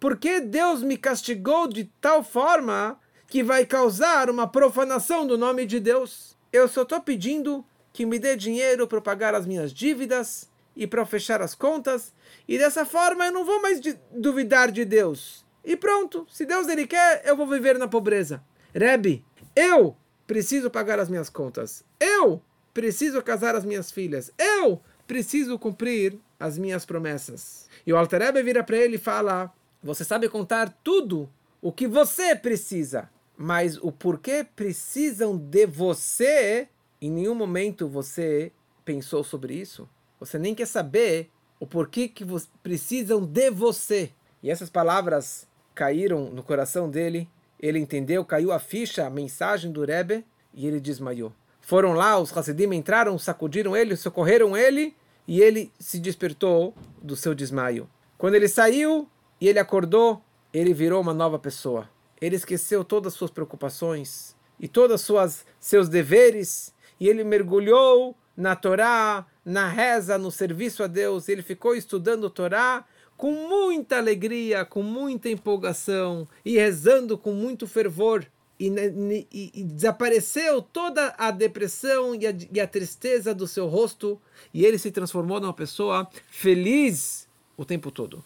Por 0.01 0.17
que 0.17 0.41
Deus 0.41 0.83
me 0.83 0.97
castigou 0.97 1.69
de 1.69 1.85
tal 2.01 2.25
forma 2.25 2.99
que 3.29 3.45
vai 3.45 3.65
causar 3.65 4.29
uma 4.29 4.49
profanação 4.49 5.25
do 5.25 5.39
nome 5.39 5.67
de 5.67 5.79
Deus? 5.79 6.37
Eu 6.53 6.67
só 6.67 6.83
estou 6.83 7.01
pedindo 7.01 7.65
que 7.93 8.07
me 8.07 8.19
dê 8.19 8.37
dinheiro 8.37 8.87
para 8.87 9.01
pagar 9.01 9.35
as 9.35 9.47
minhas 9.47 9.73
dívidas 9.73 10.51
e 10.75 10.87
para 10.87 11.05
fechar 11.05 11.43
as 11.43 11.55
contas, 11.55 12.13
e 12.49 12.57
dessa 12.57 12.85
forma 12.85 13.27
eu 13.27 13.33
não 13.33 13.45
vou 13.45 13.61
mais 13.61 13.81
duvidar 14.11 14.71
de 14.71 14.85
Deus. 14.85 15.45
E 15.65 15.77
pronto, 15.77 16.27
se 16.31 16.45
Deus 16.45 16.67
ele 16.69 16.87
quer, 16.87 17.23
eu 17.25 17.37
vou 17.37 17.47
viver 17.47 17.79
na 17.79 17.87
pobreza. 17.87 18.43
Rebbe, 18.75 19.25
eu 19.55 19.97
preciso 20.27 20.71
pagar 20.71 20.99
as 20.99 21.09
minhas 21.09 21.29
contas. 21.29 21.85
Eu 22.01 22.43
preciso 22.73 23.23
casar 23.23 23.55
as 23.55 23.65
minhas 23.65 23.93
filhas. 23.93 24.33
Eu 24.39 24.81
preciso 25.07 25.59
cumprir 25.59 26.19
as 26.41 26.59
minhas 26.59 26.85
promessas. 26.85 27.69
E 27.87 27.93
o 27.93 27.97
Alter 27.97 28.33
vira 28.43 28.65
para 28.65 28.77
ele 28.77 28.97
e 28.97 28.99
fala: 28.99 29.53
Você 29.83 30.05
sabe 30.05 30.29
contar 30.29 30.77
tudo 30.83 31.29
o 31.61 31.71
que 31.71 31.87
você 31.87 32.35
precisa, 32.35 33.09
mas 33.37 33.77
o 33.77 33.93
porquê 33.93 34.45
precisam 34.57 35.37
de 35.37 35.67
você, 35.67 36.69
em 37.03 37.11
nenhum 37.11 37.35
momento 37.35 37.89
você 37.89 38.53
pensou 38.85 39.25
sobre 39.25 39.55
isso. 39.55 39.89
Você 40.21 40.39
nem 40.39 40.55
quer 40.55 40.67
saber 40.67 41.29
o 41.59 41.67
porquê 41.67 42.07
que 42.07 42.25
precisam 42.63 43.25
de 43.25 43.51
você. 43.51 44.13
E 44.41 44.49
essas 44.49 44.71
palavras 44.71 45.49
caíram 45.75 46.31
no 46.31 46.45
coração 46.45 46.89
dele. 46.89 47.29
Ele 47.59 47.81
entendeu, 47.81 48.25
caiu 48.25 48.53
a 48.53 48.61
ficha, 48.61 49.05
a 49.05 49.11
mensagem 49.11 49.73
do 49.73 49.85
Rebbe, 49.85 50.25
e 50.55 50.65
ele 50.65 50.79
desmaiou. 50.79 51.33
Foram 51.61 51.93
lá, 51.93 52.19
os 52.21 52.37
Hasidim 52.37 52.73
entraram, 52.73 53.19
sacudiram 53.19 53.77
ele, 53.77 53.97
socorreram 53.97 54.57
ele, 54.57 54.95
e 55.27 55.41
ele 55.41 55.73
se 55.81 55.99
despertou 55.99 56.73
do 57.01 57.17
seu 57.17 57.35
desmaio. 57.35 57.89
Quando 58.17 58.37
ele 58.37 58.49
saiu 58.49 59.09
e 59.41 59.49
ele 59.49 59.59
acordou, 59.59 60.23
ele 60.53 60.73
virou 60.73 61.01
uma 61.01 61.15
nova 61.15 61.39
pessoa. 61.39 61.89
Ele 62.21 62.37
esqueceu 62.37 62.85
todas 62.85 63.13
as 63.13 63.19
suas 63.19 63.31
preocupações 63.31 64.37
e 64.61 64.69
todos 64.69 65.01
suas 65.01 65.45
seus 65.59 65.89
deveres 65.89 66.73
e 67.03 67.09
ele 67.09 67.25
mergulhou 67.25 68.17
na 68.37 68.55
Torá, 68.55 69.27
na 69.45 69.69
reza, 69.69 70.17
no 70.17 70.31
serviço 70.31 70.85
a 70.85 70.87
Deus. 70.87 71.29
Ele 71.29 71.43
ficou 71.43 71.75
estudando 71.75 72.31
Torá 72.31 72.85
com 73.17 73.33
muita 73.33 73.97
alegria, 73.97 74.65
com 74.65 74.85
muita 74.85 75.29
empolgação 75.29 76.29
e 76.45 76.55
rezando 76.55 77.19
com 77.19 77.33
muito 77.33 77.67
fervor 77.67 78.25
e, 78.57 78.69
e, 79.33 79.51
e, 79.53 79.65
desapareceu 79.65 80.63
toda 80.63 81.13
a 81.19 81.33
depressão 81.33 82.15
e 82.15 82.25
a, 82.25 82.33
e 82.53 82.61
a, 82.61 82.69
tristeza 82.69 83.35
do 83.35 83.49
seu 83.49 83.67
rosto 83.67 84.23
e 84.55 84.65
ele 84.65 84.79
se 84.79 84.93
transformou 84.93 85.41
numa 85.41 85.53
pessoa 85.53 86.09
feliz 86.29 87.29
o 87.57 87.65
tempo 87.65 87.91
todo. 87.91 88.23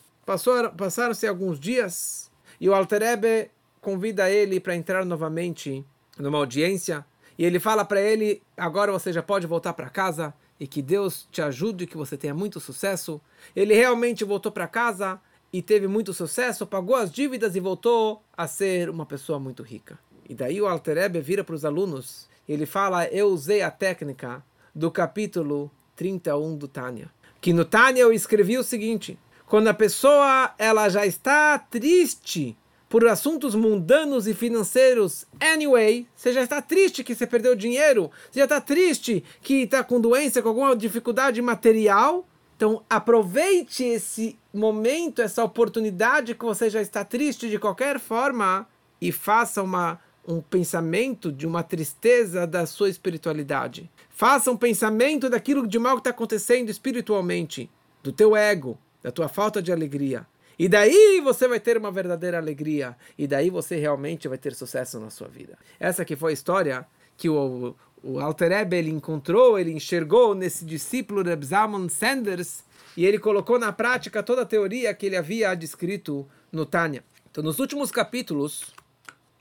Passaram-se 0.76 1.26
alguns 1.26 1.58
dias 1.58 2.30
e 2.60 2.68
o 2.68 2.74
Alterebe 2.74 3.50
convida 3.80 4.30
ele 4.30 4.60
para 4.60 4.76
entrar 4.76 5.02
novamente 5.06 5.82
numa 6.18 6.36
audiência 6.36 7.06
e 7.38 7.44
ele 7.44 7.60
fala 7.60 7.84
para 7.84 8.00
ele: 8.00 8.42
agora 8.56 8.92
você 8.92 9.12
já 9.12 9.22
pode 9.22 9.46
voltar 9.46 9.72
para 9.72 9.90
casa 9.90 10.34
e 10.58 10.66
que 10.66 10.80
Deus 10.80 11.28
te 11.30 11.42
ajude, 11.42 11.86
que 11.86 11.96
você 11.96 12.16
tenha 12.16 12.34
muito 12.34 12.58
sucesso. 12.60 13.20
Ele 13.54 13.74
realmente 13.74 14.24
voltou 14.24 14.50
para 14.50 14.66
casa 14.66 15.20
e 15.52 15.62
teve 15.62 15.86
muito 15.86 16.12
sucesso, 16.12 16.66
pagou 16.66 16.96
as 16.96 17.10
dívidas 17.10 17.54
e 17.56 17.60
voltou 17.60 18.22
a 18.36 18.46
ser 18.46 18.88
uma 18.88 19.06
pessoa 19.06 19.38
muito 19.38 19.62
rica. 19.62 19.98
E 20.28 20.34
daí 20.34 20.60
o 20.60 20.66
Alterebe 20.66 21.20
vira 21.20 21.44
para 21.44 21.54
os 21.54 21.64
alunos 21.64 22.28
e 22.48 22.52
ele 22.52 22.66
fala: 22.66 23.06
Eu 23.06 23.28
usei 23.28 23.62
a 23.62 23.70
técnica 23.70 24.42
do 24.74 24.90
capítulo 24.90 25.70
31 25.94 26.56
do 26.56 26.68
Tânia. 26.68 27.10
Que 27.40 27.52
no 27.52 27.64
Tânia 27.64 28.02
eu 28.02 28.12
escrevi 28.12 28.58
o 28.58 28.64
seguinte: 28.64 29.18
quando 29.46 29.68
a 29.68 29.74
pessoa 29.74 30.54
ela 30.58 30.88
já 30.88 31.06
está 31.06 31.58
triste 31.58 32.56
por 32.88 33.06
assuntos 33.06 33.54
mundanos 33.54 34.26
e 34.26 34.34
financeiros, 34.34 35.26
anyway, 35.40 36.06
você 36.14 36.32
já 36.32 36.42
está 36.42 36.62
triste 36.62 37.02
que 37.02 37.14
você 37.14 37.26
perdeu 37.26 37.56
dinheiro, 37.56 38.10
você 38.30 38.40
já 38.40 38.44
está 38.44 38.60
triste 38.60 39.24
que 39.42 39.62
está 39.62 39.82
com 39.82 40.00
doença, 40.00 40.40
com 40.40 40.48
alguma 40.48 40.76
dificuldade 40.76 41.42
material, 41.42 42.26
Então, 42.56 42.82
aproveite 42.88 43.84
esse 43.84 44.38
momento, 44.52 45.20
essa 45.20 45.44
oportunidade 45.44 46.34
que 46.34 46.44
você 46.44 46.70
já 46.70 46.80
está 46.80 47.04
triste 47.04 47.50
de 47.50 47.58
qualquer 47.58 48.00
forma 48.00 48.66
e 48.98 49.12
faça 49.12 49.62
uma, 49.62 50.00
um 50.26 50.40
pensamento 50.40 51.30
de 51.30 51.46
uma 51.46 51.62
tristeza 51.62 52.46
da 52.46 52.64
sua 52.64 52.88
espiritualidade. 52.88 53.90
Faça 54.08 54.50
um 54.50 54.56
pensamento 54.56 55.28
daquilo 55.28 55.66
de 55.66 55.78
mal 55.78 55.96
que 55.96 56.00
está 56.00 56.10
acontecendo 56.10 56.70
espiritualmente, 56.70 57.70
do 58.02 58.10
teu 58.10 58.34
ego, 58.34 58.78
da 59.02 59.12
tua 59.12 59.28
falta 59.28 59.60
de 59.60 59.70
alegria. 59.70 60.26
E 60.58 60.68
daí 60.68 61.20
você 61.22 61.46
vai 61.46 61.60
ter 61.60 61.76
uma 61.76 61.90
verdadeira 61.90 62.38
alegria. 62.38 62.96
E 63.18 63.26
daí 63.26 63.50
você 63.50 63.76
realmente 63.76 64.26
vai 64.26 64.38
ter 64.38 64.54
sucesso 64.54 64.98
na 64.98 65.10
sua 65.10 65.28
vida. 65.28 65.58
Essa 65.78 66.04
que 66.04 66.16
foi 66.16 66.32
a 66.32 66.34
história 66.34 66.86
que 67.16 67.28
o, 67.28 67.74
o 68.02 68.20
Alter 68.20 68.52
Ebe, 68.52 68.76
ele 68.76 68.90
encontrou, 68.90 69.58
ele 69.58 69.72
enxergou 69.72 70.34
nesse 70.34 70.64
discípulo 70.64 71.22
de 71.22 71.46
Zalman 71.46 71.88
Sanders 71.88 72.64
e 72.96 73.04
ele 73.04 73.18
colocou 73.18 73.58
na 73.58 73.72
prática 73.72 74.22
toda 74.22 74.42
a 74.42 74.46
teoria 74.46 74.94
que 74.94 75.06
ele 75.06 75.16
havia 75.16 75.54
descrito 75.54 76.26
no 76.50 76.64
Tânia. 76.64 77.04
Então, 77.30 77.44
nos 77.44 77.58
últimos 77.58 77.90
capítulos, 77.90 78.74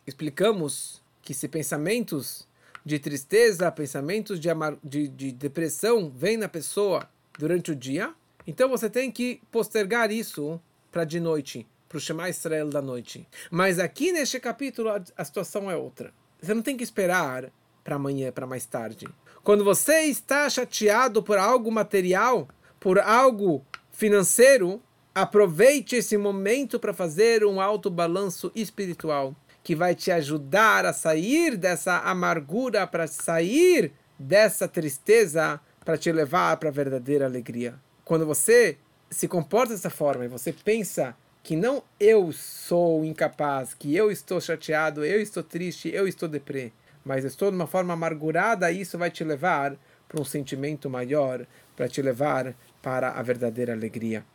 explicamos 0.06 1.01
que 1.21 1.34
se 1.34 1.47
pensamentos 1.47 2.47
de 2.86 2.99
tristeza, 2.99 3.71
pensamentos 3.71 4.39
de, 4.39 4.49
de, 4.84 5.08
de 5.08 5.32
depressão 5.32 6.12
vêm 6.13 6.38
na 6.38 6.49
pessoa 6.49 7.10
durante 7.39 7.71
o 7.71 7.75
dia, 7.75 8.13
então 8.45 8.69
você 8.69 8.89
tem 8.89 9.12
que 9.12 9.41
postergar 9.51 10.12
isso 10.12 10.62
para 10.95 11.03
de 11.03 11.19
noite, 11.19 11.67
para 11.89 11.97
o 11.97 11.99
Shema 11.99 12.29
Israel 12.29 12.69
da 12.69 12.81
noite. 12.81 13.27
Mas 13.51 13.79
aqui 13.79 14.13
neste 14.13 14.39
capítulo 14.39 14.88
a, 14.88 15.01
a 15.17 15.25
situação 15.25 15.69
é 15.69 15.75
outra. 15.75 16.13
Você 16.41 16.53
não 16.53 16.62
tem 16.62 16.77
que 16.77 16.86
esperar 16.86 17.51
para 17.84 17.97
amanhã, 17.97 18.31
para 18.31 18.47
mais 18.47 18.65
tarde. 18.65 19.05
Quando 19.43 19.65
você 19.65 20.03
está 20.03 20.49
chateado 20.49 21.21
por 21.21 21.38
algo 21.38 21.69
material, 21.69 22.47
por 22.79 22.97
algo 22.97 23.62
financeiro, 23.91 24.81
aproveite 25.13 25.97
esse 25.97 26.17
momento 26.17 26.79
para 26.79 26.93
fazer 26.93 27.43
um 27.43 27.60
alto 27.60 27.89
balanço 27.89 28.49
espiritual 28.55 29.36
que 29.65 29.75
vai 29.75 29.95
te 29.95 30.12
ajudar 30.12 30.86
a 30.86 30.93
sair 30.93 31.58
dessa 31.58 31.99
amargura, 32.03 32.88
para 32.88 33.05
sair 33.05 33.91
dessa 34.17 34.65
tristeza, 34.65 35.60
para 35.84 35.97
te 35.97 36.10
levar 36.10 36.55
para 36.55 36.69
a 36.69 36.71
verdadeira 36.71 37.25
alegria. 37.25 37.75
Quando 38.05 38.25
você 38.25 38.77
se 39.09 39.27
comporta 39.27 39.73
dessa 39.73 39.89
forma 39.89 40.25
e 40.25 40.27
você 40.27 40.51
pensa 40.51 41.15
que 41.43 41.55
não 41.55 41.83
eu 41.99 42.31
sou 42.31 43.05
incapaz, 43.05 43.73
que 43.73 43.95
eu 43.95 44.11
estou 44.11 44.41
chateado, 44.41 45.05
eu 45.05 45.21
estou 45.21 45.43
triste, 45.43 45.89
eu 45.89 46.07
estou 46.07 46.27
deprê, 46.27 46.71
mas 47.05 47.23
estou 47.23 47.51
de 47.51 47.55
uma 47.55 47.67
forma 47.67 47.93
amargurada, 47.93 48.71
isso 48.71 48.97
vai 48.97 49.11
te 49.11 49.23
levar 49.23 49.75
para 50.07 50.19
um 50.19 50.25
sentimento 50.25 50.89
maior, 50.89 51.45
para 51.75 51.87
te 51.87 52.01
levar 52.01 52.55
para 52.81 53.11
a 53.11 53.21
verdadeira 53.21 53.73
alegria. 53.73 54.25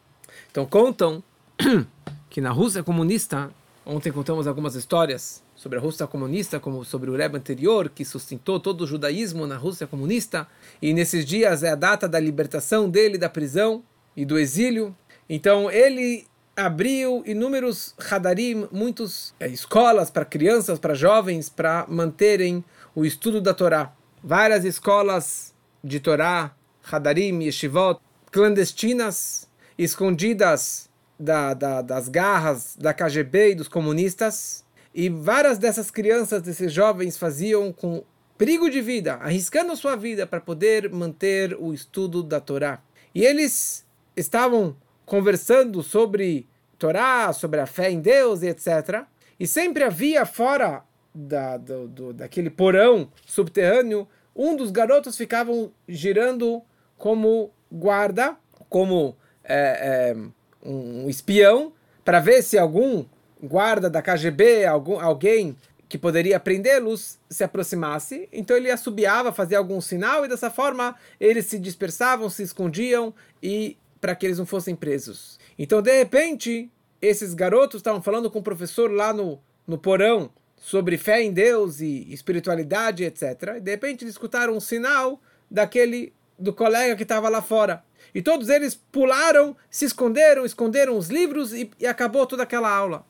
Então 0.50 0.64
contam 0.64 1.22
que 2.30 2.40
na 2.40 2.50
Rússia 2.50 2.85
comunista, 2.85 3.50
ontem 3.85 4.12
contamos 4.12 4.46
algumas 4.46 4.76
histórias 4.76 5.42
sobre 5.56 5.78
a 5.78 5.80
Rússia 5.80 6.06
comunista, 6.06 6.61
como 6.61 6.85
sobre 6.85 7.11
o 7.11 7.16
Rebbe 7.16 7.37
anterior, 7.37 7.90
que 7.90 8.04
sustentou 8.04 8.61
todo 8.61 8.83
o 8.83 8.87
judaísmo 8.87 9.46
na 9.46 9.56
Rússia 9.56 9.87
comunista, 9.87 10.46
e 10.80 10.94
nesses 10.94 11.26
dias 11.26 11.62
é 11.62 11.70
a 11.70 11.74
data 11.74 12.09
da 12.09 12.20
libertação 12.20 12.88
dele 12.88 13.18
da 13.18 13.28
prisão 13.28 13.83
e 14.16 14.25
do 14.25 14.38
exílio. 14.38 14.96
Então 15.29 15.70
ele 15.70 16.27
abriu 16.57 17.23
inúmeros 17.27 17.94
hadarim, 18.11 18.68
muitas 18.70 19.35
é, 19.40 19.49
escolas 19.49 20.11
para 20.11 20.25
crianças, 20.25 20.79
para 20.79 20.94
jovens, 20.94 21.49
para 21.49 21.87
manterem 21.88 22.64
o 22.94 23.05
estudo 23.05 23.40
da 23.40 23.55
Torá. 23.55 23.92
Várias 24.23 24.64
escolas 24.64 25.55
de 25.83 26.01
Torá, 26.01 26.55
hadarim, 26.90 27.42
yeshivot, 27.42 28.01
clandestinas, 28.31 29.49
escondidas 29.79 30.90
da, 31.18 31.55
da, 31.55 31.83
das 31.83 32.09
garras 32.09 32.77
da 32.79 32.92
KGB 32.92 33.53
e 33.53 33.55
dos 33.55 33.68
comunistas. 33.68 34.64
E 34.94 35.09
várias 35.09 35.57
dessas 35.57 35.90
crianças, 35.90 36.42
desses 36.42 36.73
jovens, 36.73 37.16
faziam 37.16 37.73
com 37.73 38.03
perigo 38.37 38.68
de 38.68 38.81
vida, 38.81 39.14
arriscando 39.14 39.77
sua 39.77 39.96
vida 39.96 40.27
para 40.27 40.40
poder 40.40 40.90
manter 40.90 41.57
o 41.59 41.73
estudo 41.73 42.23
da 42.23 42.40
Torá. 42.40 42.81
E 43.14 43.25
eles 43.25 43.85
estavam 44.20 44.76
conversando 45.04 45.83
sobre 45.83 46.48
Torá, 46.78 47.33
sobre 47.33 47.61
a 47.61 47.66
fé 47.66 47.90
em 47.90 48.00
Deus 48.00 48.42
e 48.42 48.48
etc. 48.48 49.04
E 49.38 49.46
sempre 49.46 49.85
havia 49.85 50.24
fora 50.24 50.83
da, 51.14 51.56
do, 51.56 51.88
do, 51.88 52.12
daquele 52.12 52.50
porão 52.50 53.11
subterrâneo, 53.26 54.09
um 54.35 54.56
dos 54.56 54.70
garotos 54.70 55.16
ficavam 55.16 55.72
girando 55.88 56.62
como 56.96 57.50
guarda, 57.70 58.37
como 58.68 59.16
é, 59.44 60.14
é, 60.14 60.16
um 60.62 61.09
espião, 61.09 61.72
para 62.04 62.20
ver 62.20 62.42
se 62.42 62.59
algum 62.59 63.04
guarda 63.42 63.90
da 63.90 64.02
KGB, 64.02 64.64
algum, 64.64 65.00
alguém 65.00 65.56
que 65.88 65.98
poderia 65.98 66.38
prendê-los, 66.38 67.18
se 67.28 67.42
aproximasse. 67.42 68.28
Então 68.33 68.56
ele 68.56 68.70
assobiava, 68.70 69.33
fazia 69.33 69.59
algum 69.59 69.80
sinal, 69.80 70.24
e 70.24 70.28
dessa 70.28 70.50
forma 70.50 70.94
eles 71.18 71.46
se 71.46 71.59
dispersavam, 71.59 72.30
se 72.30 72.42
escondiam 72.42 73.12
e 73.42 73.76
para 74.01 74.15
que 74.15 74.27
eles 74.27 74.39
não 74.39 74.47
fossem 74.47 74.75
presos. 74.75 75.39
Então, 75.59 75.83
de 75.83 75.97
repente, 75.97 76.71
esses 77.01 77.35
garotos 77.35 77.81
estavam 77.81 78.03
falando 78.03 78.31
com 78.31 78.39
o 78.39 78.43
professor 78.43 78.91
lá 78.91 79.13
no, 79.13 79.39
no 79.67 79.79
porão 79.79 80.31
sobre 80.57 80.99
fé 80.99 81.23
em 81.23 81.33
Deus 81.33 81.81
e 81.81 82.13
espiritualidade, 82.13 83.05
etc. 83.05 83.57
E 83.57 83.61
de 83.61 83.71
repente 83.71 84.05
eles 84.05 84.15
escutaram 84.15 84.55
um 84.55 84.61
sinal 84.61 85.21
daquele 85.51 86.13
do 86.39 86.53
colega 86.53 86.97
que 86.97 87.03
estava 87.03 87.29
lá 87.29 87.43
fora. 87.43 87.83
E 88.15 88.23
todos 88.23 88.49
eles 88.49 88.75
pularam, 88.75 89.57
se 89.71 89.85
esconderam, 89.85 90.45
esconderam 90.45 90.97
os 90.97 91.09
livros 91.09 91.53
e, 91.53 91.71
e 91.79 91.87
acabou 91.87 92.27
toda 92.27 92.43
aquela 92.43 92.71
aula. 92.71 93.05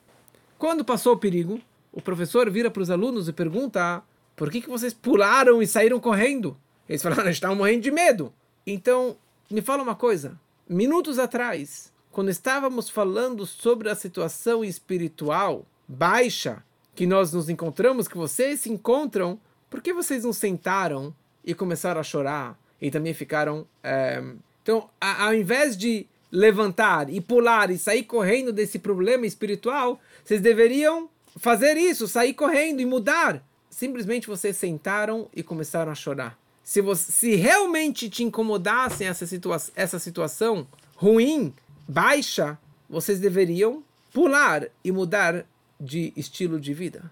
Quando 0.57 0.85
passou 0.85 1.13
o 1.13 1.17
perigo, 1.17 1.59
o 1.91 2.01
professor 2.01 2.49
vira 2.49 2.69
para 2.69 2.81
os 2.81 2.89
alunos 2.89 3.27
e 3.27 3.33
pergunta: 3.33 4.03
por 4.35 4.49
que, 4.49 4.61
que 4.61 4.69
vocês 4.69 4.93
pularam 4.93 5.61
e 5.61 5.67
saíram 5.67 5.99
correndo? 5.99 6.57
Eles 6.87 7.01
falaram: 7.01 7.23
a 7.23 7.25
gente 7.25 7.35
estava 7.35 7.55
morrendo 7.55 7.81
de 7.81 7.91
medo. 7.91 8.33
Então, 8.65 9.17
me 9.49 9.61
fala 9.61 9.83
uma 9.83 9.95
coisa: 9.95 10.39
minutos 10.71 11.19
atrás, 11.19 11.91
quando 12.11 12.29
estávamos 12.29 12.89
falando 12.89 13.45
sobre 13.45 13.89
a 13.89 13.95
situação 13.95 14.63
espiritual 14.63 15.65
baixa 15.85 16.63
que 16.95 17.05
nós 17.05 17.33
nos 17.33 17.49
encontramos, 17.49 18.07
que 18.07 18.15
vocês 18.15 18.61
se 18.61 18.71
encontram, 18.71 19.37
por 19.69 19.81
que 19.81 19.93
vocês 19.93 20.23
não 20.23 20.31
sentaram 20.31 21.13
e 21.43 21.53
começaram 21.53 21.99
a 21.99 22.03
chorar 22.03 22.57
e 22.81 22.89
também 22.89 23.13
ficaram. 23.13 23.67
É... 23.83 24.23
Então, 24.63 24.89
a, 24.99 25.25
ao 25.25 25.33
invés 25.33 25.75
de 25.75 26.07
levantar 26.31 27.09
e 27.09 27.19
pular 27.19 27.69
e 27.69 27.77
sair 27.77 28.03
correndo 28.03 28.53
desse 28.53 28.79
problema 28.79 29.25
espiritual, 29.25 29.99
vocês 30.23 30.39
deveriam 30.39 31.09
fazer 31.37 31.75
isso, 31.75 32.07
sair 32.07 32.33
correndo 32.33 32.79
e 32.79 32.85
mudar. 32.85 33.43
Simplesmente 33.69 34.27
vocês 34.27 34.55
sentaram 34.55 35.27
e 35.35 35.43
começaram 35.43 35.91
a 35.91 35.95
chorar 35.95 36.40
se, 36.63 36.81
você, 36.81 37.11
se 37.11 37.35
realmente 37.35 38.09
te 38.09 38.23
incomodassem 38.23 39.07
essa, 39.07 39.25
situa 39.25 39.57
essa 39.75 39.99
situação 39.99 40.67
ruim, 40.95 41.53
baixa, 41.87 42.57
vocês 42.89 43.19
deveriam 43.19 43.83
pular 44.13 44.67
e 44.83 44.91
mudar 44.91 45.45
de 45.79 46.13
estilo 46.15 46.59
de 46.59 46.73
vida. 46.73 47.11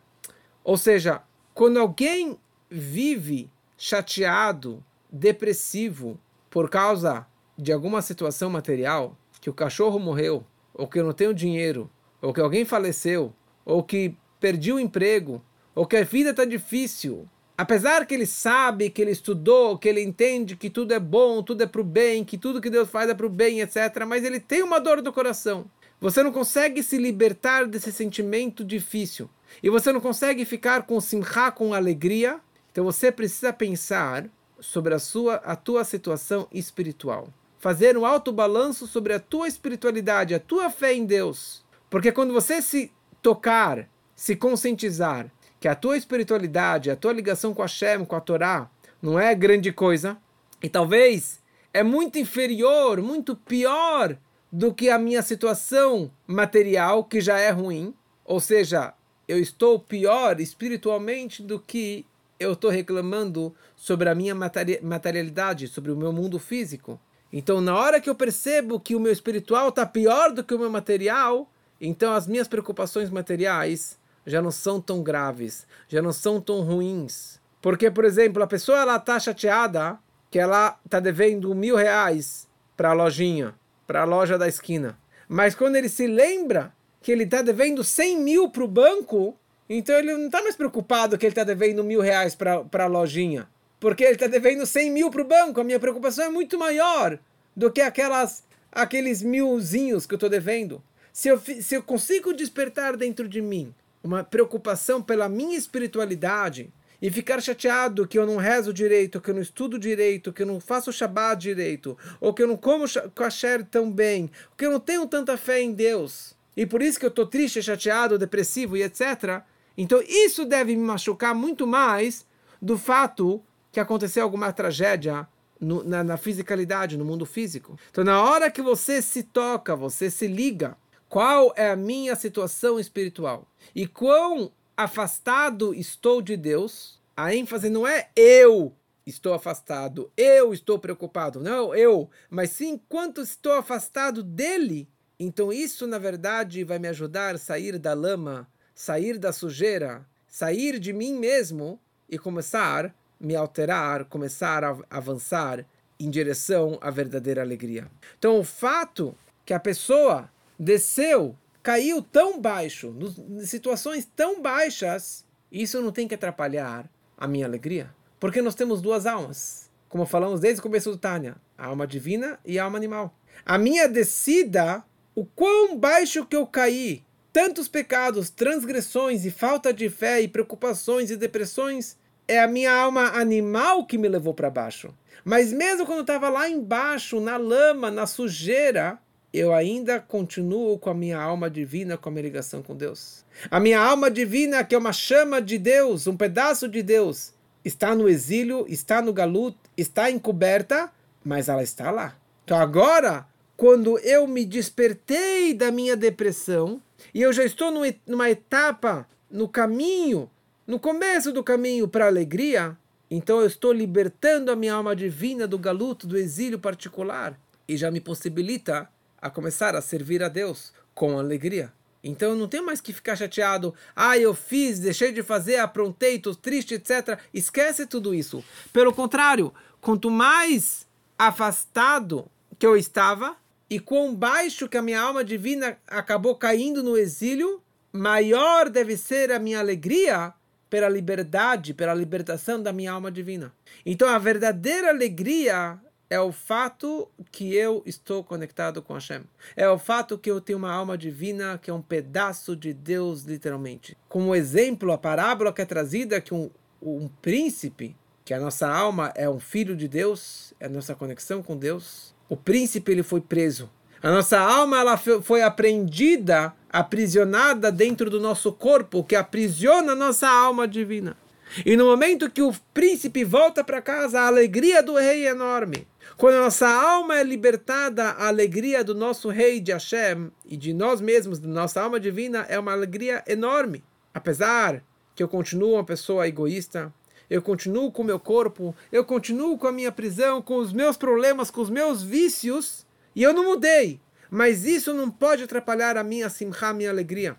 Ou 0.64 0.78
seja, 0.78 1.22
quando 1.54 1.80
alguém 1.80 2.38
vive 2.70 3.50
chateado, 3.78 4.84
depressivo 5.12 6.20
por 6.50 6.70
causa 6.70 7.26
de 7.58 7.72
alguma 7.72 8.02
situação 8.02 8.50
material, 8.50 9.18
que 9.42 9.50
o 9.50 9.54
cachorro 9.54 10.00
morreu, 10.00 10.46
ou 10.74 10.88
que 10.88 11.00
eu 11.00 11.06
não 11.06 11.14
tenho 11.14 11.34
dinheiro, 11.34 11.90
ou 12.22 12.34
que 12.34 12.42
alguém 12.42 12.66
faleceu, 12.66 13.34
ou 13.66 13.84
que 13.84 14.16
perdi 14.40 14.72
o 14.72 14.80
emprego, 14.80 15.42
ou 15.74 15.86
que 15.86 15.98
a 15.98 16.04
vida 16.04 16.30
está 16.32 16.46
difícil, 16.46 17.28
apesar 17.60 18.06
que 18.06 18.14
ele 18.14 18.26
sabe, 18.26 18.90
que 18.90 19.02
ele 19.02 19.12
estudou, 19.12 19.78
que 19.78 19.90
ele 19.90 20.02
entende 20.02 20.56
que 20.56 20.70
tudo 20.70 20.94
é 20.94 21.00
bom, 21.00 21.44
tudo 21.44 21.62
é 21.62 21.68
para 21.68 21.82
o 21.82 21.84
bem, 21.84 22.24
que 22.24 22.38
tudo 22.38 22.62
que 22.62 22.70
Deus 22.70 22.90
faz 22.90 23.10
é 23.10 23.14
para 23.14 23.26
o 23.26 23.30
bem, 23.30 23.60
etc., 23.60 24.06
mas 24.08 24.24
ele 24.24 24.40
tem 24.40 24.64
uma 24.64 24.80
dor 24.80 25.02
do 25.02 25.12
coração. 25.12 25.70
Você 26.00 26.24
não 26.24 26.32
consegue 26.32 26.82
se 26.82 26.98
libertar 26.98 27.68
desse 27.68 27.92
sentimento 27.92 28.64
difícil. 28.64 29.30
E 29.62 29.70
você 29.70 29.92
não 29.92 30.00
consegue 30.00 30.46
ficar 30.46 30.84
com 30.84 31.02
simcha, 31.02 31.52
com 31.52 31.74
alegria. 31.74 32.40
Então 32.72 32.86
você 32.86 33.12
precisa 33.12 33.52
pensar 33.52 34.30
sobre 34.62 34.94
a 34.94 35.00
sua 35.00 35.36
a 35.44 35.58
tua 35.58 35.84
situação 35.84 36.48
espiritual. 36.54 37.28
Fazer 37.58 37.98
um 37.98 38.06
alto 38.06 38.32
balanço 38.32 38.88
sobre 38.88 39.12
a 39.12 39.20
tua 39.20 39.50
espiritualidade, 39.50 40.34
a 40.34 40.40
tua 40.40 40.70
fé 40.70 40.94
em 40.94 41.06
Deus. 41.06 41.62
Porque 41.90 42.10
quando 42.10 42.32
você 42.32 42.62
se 42.62 42.90
tocar, 43.22 43.90
se 44.16 44.34
conscientizar 44.34 45.30
que 45.60 45.68
a 45.68 45.76
tua 45.76 45.98
espiritualidade, 45.98 46.90
a 46.90 46.96
tua 46.96 47.14
ligação 47.14 47.54
com 47.54 47.62
a 47.62 47.66
Hashem, 47.66 48.06
com 48.06 48.16
a 48.16 48.22
Torá, 48.22 48.70
não 49.02 49.20
é 49.20 49.34
grande 49.36 49.72
coisa, 49.72 50.18
e 50.62 50.70
talvez 50.70 51.40
é 51.74 51.84
muito 51.84 52.18
inferior, 52.18 53.02
muito 53.02 53.36
pior 53.36 54.18
do 54.52 54.74
que 54.74 54.90
a 54.90 54.98
minha 54.98 55.22
situação 55.22 56.12
material, 56.26 57.04
que 57.04 57.22
já 57.22 57.38
é 57.38 57.52
ruim, 57.52 57.94
ou 58.26 58.40
seja, 58.40 58.94
eu 59.28 59.40
estou 59.40 59.80
pior 59.80 60.40
espiritualmente 60.40 61.44
do 61.44 61.60
que 61.60 62.06
eu 62.40 62.54
estou 62.54 62.72
reclamando 62.72 63.54
sobre 63.76 64.10
a 64.10 64.16
minha 64.16 64.34
materialidade, 64.34 65.68
sobre 65.68 65.92
o 65.92 65.96
meu 65.96 66.12
mundo 66.12 66.40
físico. 66.40 67.00
Então, 67.32 67.62
na 67.62 67.76
hora 67.78 68.02
que 68.02 68.10
eu 68.10 68.16
percebo 68.16 68.80
que 68.80 68.96
o 68.96 69.00
meu 69.00 69.12
espiritual 69.12 69.70
está 69.70 69.86
pior 69.86 70.32
do 70.32 70.44
que 70.44 70.56
o 70.56 70.60
meu 70.60 70.70
material, 70.70 71.52
então 71.80 72.14
as 72.14 72.28
minhas 72.28 72.48
preocupações 72.48 73.10
materiais 73.10 73.99
já 74.26 74.42
não 74.42 74.52
são 74.52 74.80
tão 74.80 75.02
graves, 75.02 75.66
já 75.88 76.02
não 76.02 76.14
são 76.14 76.40
tão 76.40 76.62
ruins. 76.62 77.40
Porque, 77.62 77.92
por 77.92 78.06
exemplo, 78.06 78.42
a 78.42 78.48
pessoa 78.48 78.80
ela 78.80 78.96
está 78.96 79.20
chateada 79.20 80.00
que 80.32 80.40
ela 80.40 80.80
está 80.86 81.00
devendo 81.00 81.54
mil 81.56 81.76
reais 81.76 82.48
para 82.78 82.90
a 82.90 82.94
lojinha, 82.94 83.56
para 83.86 84.02
a 84.02 84.06
loja 84.06 84.38
da 84.38 84.48
esquina. 84.48 84.98
Mas 85.28 85.56
quando 85.56 85.76
ele 85.76 85.90
se 85.90 86.08
lembra 86.08 86.74
que 87.02 87.12
ele 87.12 87.24
está 87.24 87.42
devendo 87.42 87.84
100 87.84 88.20
mil 88.20 88.50
para 88.50 88.64
o 88.64 88.68
banco, 88.68 89.38
então 89.70 89.96
ele 89.96 90.14
não 90.14 90.26
está 90.26 90.42
mais 90.42 90.56
preocupado 90.56 91.18
que 91.18 91.26
ele 91.26 91.32
está 91.32 91.44
devendo 91.44 91.84
mil 91.84 92.02
reais 92.02 92.36
para 92.36 92.66
a 92.74 92.88
lojinha. 92.88 93.48
Porque 93.80 94.04
ele 94.04 94.14
está 94.14 94.28
devendo 94.28 94.66
100 94.66 94.92
mil 94.92 95.10
para 95.10 95.22
o 95.22 95.26
banco. 95.26 95.62
A 95.62 95.64
minha 95.64 95.80
preocupação 95.80 96.26
é 96.26 96.30
muito 96.30 96.58
maior 96.58 97.18
do 97.56 97.72
que 97.72 97.82
aquelas, 97.82 98.44
aqueles 98.72 99.22
milzinhos 99.22 100.06
que 100.06 100.14
eu 100.14 100.18
estou 100.18 100.30
devendo. 100.30 100.84
Se 101.12 101.30
eu, 101.30 101.40
se 101.40 101.76
eu 101.76 101.84
consigo 101.84 102.34
despertar 102.34 102.96
dentro 102.96 103.28
de 103.28 103.42
mim 103.42 103.74
uma 104.04 104.24
preocupação 104.24 105.02
pela 105.02 105.28
minha 105.28 105.58
espiritualidade 105.58 106.72
e 107.02 107.10
ficar 107.10 107.42
chateado 107.42 108.08
que 108.08 108.18
eu 108.18 108.26
não 108.26 108.38
rezo 108.38 108.74
direito, 108.74 109.22
que 109.22 109.30
eu 109.30 109.34
não 109.34 109.42
estudo 109.42 109.80
direito, 109.80 110.34
que 110.34 110.42
eu 110.42 110.48
não 110.48 110.60
faço 110.60 110.92
Shabbat 110.92 111.42
direito, 111.42 111.98
ou 112.20 112.34
que 112.34 112.44
eu 112.44 112.48
não 112.48 112.58
como 112.58 112.86
kasher 113.16 113.66
tão 113.66 113.92
bem, 113.92 114.30
que 114.58 114.66
eu 114.66 114.72
não 114.72 114.80
tenho 114.80 115.06
tanta 115.08 115.38
fé 115.38 115.62
em 115.62 115.72
Deus, 115.72 116.36
e 116.56 116.66
por 116.66 116.82
isso 116.82 117.00
que 117.00 117.06
eu 117.06 117.10
estou 117.10 117.26
triste, 117.26 117.64
chateado, 117.64 118.18
depressivo 118.18 118.76
e 118.76 118.84
etc. 118.84 119.44
Então 119.78 120.02
isso 120.06 120.44
deve 120.44 120.76
me 120.76 120.84
machucar 120.84 121.34
muito 121.34 121.66
mais 121.66 122.26
do 122.62 122.78
fato 122.78 123.42
que 123.72 123.80
aconteceu 123.80 124.24
alguma 124.24 124.52
tragédia 124.52 125.28
no, 125.60 125.84
na, 125.84 126.04
na 126.04 126.18
fisicalidade, 126.18 126.98
no 126.98 127.06
mundo 127.06 127.26
físico. 127.26 127.78
Então, 127.92 128.04
na 128.04 128.24
hora 128.24 128.50
que 128.50 128.62
você 128.62 129.02
se 129.02 129.24
toca, 129.24 129.76
você 129.76 130.10
se 130.10 130.28
liga, 130.28 130.78
qual 131.10 131.52
é 131.56 131.72
a 131.72 131.76
minha 131.76 132.16
situação 132.16 132.80
espiritual 132.80 133.48
e 133.76 133.86
quão 133.88 134.52
afastado 134.78 135.74
estou 135.74 136.22
de 136.22 136.38
Deus, 136.38 137.00
a 137.18 137.36
ênfase 137.36 137.70
não 137.70 137.86
é 137.86 138.10
eu 138.16 138.74
estou 139.06 139.34
afastado, 139.34 140.12
eu 140.16 140.54
estou 140.54 140.78
preocupado, 140.80 141.42
não 141.42 141.76
eu, 141.76 142.10
mas 142.30 142.52
sim 142.52 142.80
quanto 142.88 143.22
estou 143.22 143.54
afastado 143.54 144.24
dele. 144.24 144.88
Então, 145.20 145.52
isso 145.52 145.88
na 145.88 145.98
verdade 145.98 146.64
vai 146.64 146.80
me 146.80 146.88
ajudar 146.88 147.36
a 147.36 147.40
sair 147.40 147.78
da 147.78 147.94
lama, 147.94 148.48
sair 148.74 149.18
da 149.18 149.34
sujeira, 149.34 150.08
sair 150.28 150.80
de 150.80 150.94
mim 150.94 151.16
mesmo 151.16 151.80
e 152.08 152.18
começar 152.18 152.96
me 153.20 153.36
alterar, 153.36 154.06
começar 154.06 154.64
a 154.64 154.78
avançar 154.90 155.66
em 156.00 156.10
direção 156.10 156.78
à 156.82 156.90
verdadeira 156.90 157.42
alegria. 157.42 157.92
Então, 158.18 158.40
o 158.40 158.44
fato 158.44 159.14
que 159.46 159.54
a 159.54 159.60
pessoa 159.60 160.32
desceu, 160.60 161.38
caiu 161.64 162.02
tão 162.02 162.42
baixo, 162.42 162.94
em 163.30 163.46
situações 163.46 164.06
tão 164.14 164.42
baixas, 164.42 165.26
isso 165.50 165.82
não 165.82 165.92
tem 165.92 166.08
que 166.08 166.16
atrapalhar 166.16 166.90
a 167.18 167.28
minha 167.28 167.46
alegria. 167.46 167.90
Porque 168.20 168.42
nós 168.42 168.56
temos 168.56 168.82
duas 168.82 169.06
almas, 169.06 169.70
como 169.88 170.06
falamos 170.06 170.42
desde 170.42 170.60
o 170.60 170.64
começo 170.64 170.92
do 170.92 170.98
Tânia, 170.98 171.38
a 171.58 171.68
alma 171.68 171.88
divina 171.88 172.38
e 172.46 172.60
a 172.60 172.66
alma 172.66 172.78
animal. 172.78 173.16
A 173.46 173.58
minha 173.58 173.88
descida, 173.88 174.84
o 175.16 175.26
quão 175.26 175.78
baixo 175.78 176.26
que 176.26 176.36
eu 176.36 176.46
caí, 176.46 177.04
tantos 177.32 177.68
pecados, 177.70 178.30
transgressões 178.30 179.24
e 179.24 179.32
falta 179.32 179.74
de 179.74 179.90
fé 179.90 180.22
e 180.22 180.28
preocupações 180.28 181.10
e 181.10 181.16
depressões 181.16 181.98
é 182.28 182.40
a 182.40 182.48
minha 182.48 182.72
alma 182.72 183.18
animal 183.18 183.86
que 183.86 183.98
me 183.98 184.08
levou 184.08 184.34
para 184.34 184.50
baixo. 184.50 184.94
Mas 185.24 185.54
mesmo 185.54 185.86
quando 185.86 186.00
eu 186.00 186.04
estava 186.04 186.30
lá 186.30 186.50
embaixo, 186.50 187.20
na 187.20 187.38
lama, 187.38 187.90
na 187.90 188.06
sujeira, 188.06 189.00
eu 189.34 189.54
ainda 189.54 190.00
continuo 190.00 190.78
com 190.80 190.90
a 190.90 190.94
minha 190.94 191.20
alma 191.20 191.50
divina, 191.50 191.98
com 191.98 192.10
a 192.10 192.12
minha 192.12 192.24
ligação 192.24 192.62
com 192.62 192.76
Deus. 192.76 193.24
A 193.50 193.60
minha 193.60 193.80
alma 193.80 194.10
divina, 194.10 194.64
que 194.64 194.74
é 194.74 194.78
uma 194.78 194.94
chama 194.94 195.42
de 195.42 195.58
Deus, 195.58 196.08
um 196.08 196.18
pedaço 196.18 196.68
de 196.68 196.82
Deus, 196.82 197.34
está 197.64 197.94
no 197.96 198.10
exílio, 198.10 198.66
está 198.68 199.02
no 199.02 199.14
galut, 199.14 199.58
está 199.78 200.10
encoberta, 200.10 200.92
mas 201.24 201.48
ela 201.48 201.64
está 201.64 201.92
lá. 201.92 202.18
Então 202.44 202.58
agora, 202.58 203.28
quando 203.56 204.00
eu 204.00 204.26
me 204.28 204.46
despertei 204.46 205.54
da 205.54 205.72
minha 205.72 205.96
depressão, 205.96 206.82
e 207.14 207.22
eu 207.22 207.32
já 207.32 207.44
estou 207.44 207.72
numa 208.08 208.30
etapa, 208.30 209.08
no 209.30 209.48
caminho 209.48 210.30
no 210.70 210.80
começo 210.80 211.34
do 211.34 211.44
caminho 211.44 211.88
para 211.88 212.06
a 212.06 212.10
alegria, 212.10 212.78
então 213.10 213.40
eu 213.40 213.48
estou 213.48 213.74
libertando 213.74 214.52
a 214.52 214.56
minha 214.56 214.76
alma 214.76 214.96
divina 214.96 215.48
do 215.48 215.58
galuto, 215.58 216.06
do 216.06 216.16
exílio 216.16 216.60
particular, 216.60 217.40
e 217.68 217.76
já 217.76 217.90
me 217.90 218.00
possibilita 218.00 218.88
a 219.22 219.30
começar 219.30 219.76
a 219.76 219.82
servir 219.82 220.24
a 220.24 220.30
Deus 220.30 220.74
com 220.94 221.18
alegria. 221.18 221.72
Então 222.04 222.30
eu 222.30 222.36
não 222.36 222.48
tenho 222.48 222.66
mais 222.66 222.80
que 222.80 222.94
ficar 222.94 223.16
chateado. 223.16 223.74
Ah, 223.96 224.18
eu 224.18 224.34
fiz, 224.34 224.80
deixei 224.80 225.12
de 225.12 225.22
fazer, 225.22 225.58
aprontei, 225.58 226.16
estou 226.16 226.34
triste, 226.34 226.76
etc. 226.76 227.20
Esquece 227.34 227.86
tudo 227.86 228.14
isso. 228.14 228.44
Pelo 228.72 228.94
contrário, 228.94 229.54
quanto 229.82 230.10
mais 230.10 230.88
afastado 231.18 232.30
que 232.58 232.66
eu 232.66 232.78
estava 232.78 233.36
e 233.70 233.80
quão 233.80 234.16
baixo 234.16 234.68
que 234.68 234.78
a 234.78 234.82
minha 234.82 235.02
alma 235.02 235.24
divina 235.24 235.78
acabou 235.88 236.36
caindo 236.36 236.82
no 236.82 236.98
exílio, 236.98 237.62
maior 237.92 238.70
deve 238.70 238.96
ser 238.96 239.32
a 239.32 239.40
minha 239.40 239.60
alegria 239.60 240.34
pela 240.70 240.88
liberdade, 240.88 241.74
pela 241.74 241.94
libertação 241.94 242.62
da 242.62 242.72
minha 242.72 242.92
alma 242.92 243.12
divina. 243.12 243.52
Então 243.86 244.08
a 244.08 244.18
verdadeira 244.18 244.90
alegria 244.90 245.80
é 246.10 246.20
o 246.20 246.32
fato 246.32 247.08
que 247.32 247.54
eu 247.54 247.84
estou 247.86 248.24
conectado 248.24 248.82
com 248.82 248.94
Hashem. 248.94 249.22
É 249.56 249.70
o 249.70 249.78
fato 249.78 250.18
que 250.18 250.30
eu 250.30 250.42
tenho 250.42 250.58
uma 250.58 250.72
alma 250.72 250.98
divina 250.98 251.60
que 251.62 251.70
é 251.70 251.74
um 251.74 251.82
pedaço 251.82 252.56
de 252.56 252.74
Deus, 252.74 253.24
literalmente. 253.24 253.96
Como 254.08 254.34
exemplo, 254.34 254.92
a 254.92 254.98
parábola 254.98 255.54
que 255.54 255.62
é 255.62 255.66
trazida 255.66 256.20
que 256.20 256.34
um, 256.34 256.50
um 256.82 257.08
príncipe, 257.22 257.96
que 258.26 258.34
a 258.34 258.40
nossa 258.40 258.68
alma 258.68 259.14
é 259.16 259.30
um 259.30 259.40
filho 259.40 259.76
de 259.76 259.88
Deus, 259.88 260.54
é 260.60 260.66
a 260.66 260.70
nossa 260.70 260.96
conexão 260.96 261.44
com 261.44 261.56
Deus. 261.56 262.16
O 262.28 262.36
príncipe 262.36 262.92
ele 262.92 263.04
foi 263.04 263.22
preso. 263.22 263.70
A 264.02 264.10
nossa 264.10 264.40
alma 264.40 264.80
ela 264.80 264.98
foi 264.98 265.42
apreendida 265.42 266.54
aprisionada 266.72 267.72
dentro 267.72 268.10
do 268.10 268.20
nosso 268.20 268.52
corpo, 268.54 269.04
que 269.04 269.16
aprisiona 269.16 269.92
a 269.92 269.96
nossa 269.96 270.30
alma 270.30 270.68
divina. 270.68 271.18
E 271.66 271.76
no 271.76 271.86
momento 271.86 272.30
que 272.30 272.42
o 272.42 272.54
príncipe 272.74 273.24
volta 273.24 273.64
para 273.64 273.82
casa, 273.82 274.22
a 274.22 274.28
alegria 274.28 274.84
do 274.84 274.96
rei 274.96 275.26
é 275.26 275.32
enorme. 275.32 275.88
Quando 276.18 276.36
a 276.36 276.42
nossa 276.42 276.68
alma 276.68 277.20
é 277.20 277.24
libertada, 277.24 278.10
a 278.12 278.28
alegria 278.28 278.84
do 278.84 278.94
nosso 278.94 279.30
rei 279.30 279.60
de 279.60 279.72
Hashem 279.72 280.32
e 280.46 280.58
de 280.58 280.74
nós 280.74 281.00
mesmos, 281.00 281.40
da 281.40 281.48
nossa 281.48 281.82
alma 281.82 282.00
divina, 282.00 282.46
é 282.50 282.60
uma 282.60 282.74
alegria 282.74 283.24
enorme. 283.28 283.84
Apesar 284.14 284.84
que 285.16 285.24
eu 285.24 285.28
continuo 285.28 285.74
uma 285.74 285.84
pessoa 285.84 286.28
egoísta, 286.28 286.94
eu 287.30 287.42
continuo 287.42 287.92
com 287.92 288.02
o 288.02 288.06
meu 288.06 288.20
corpo, 288.20 288.76
eu 288.92 289.06
continuo 289.06 289.58
com 289.58 289.68
a 289.68 289.72
minha 289.72 289.92
prisão, 289.92 290.42
com 290.42 290.58
os 290.58 290.74
meus 290.74 290.98
problemas, 290.98 291.52
com 291.52 291.62
os 291.62 291.70
meus 291.70 292.02
vícios, 292.02 292.86
e 293.16 293.22
eu 293.22 293.34
não 293.34 293.46
mudei. 293.46 294.02
Mas 294.32 294.66
isso 294.66 294.94
não 294.94 295.10
pode 295.10 295.44
atrapalhar 295.44 295.98
a 295.98 296.04
minha 296.04 296.30
simcha, 296.30 296.68
a 296.68 296.74
minha 296.74 296.90
alegria. 296.90 297.38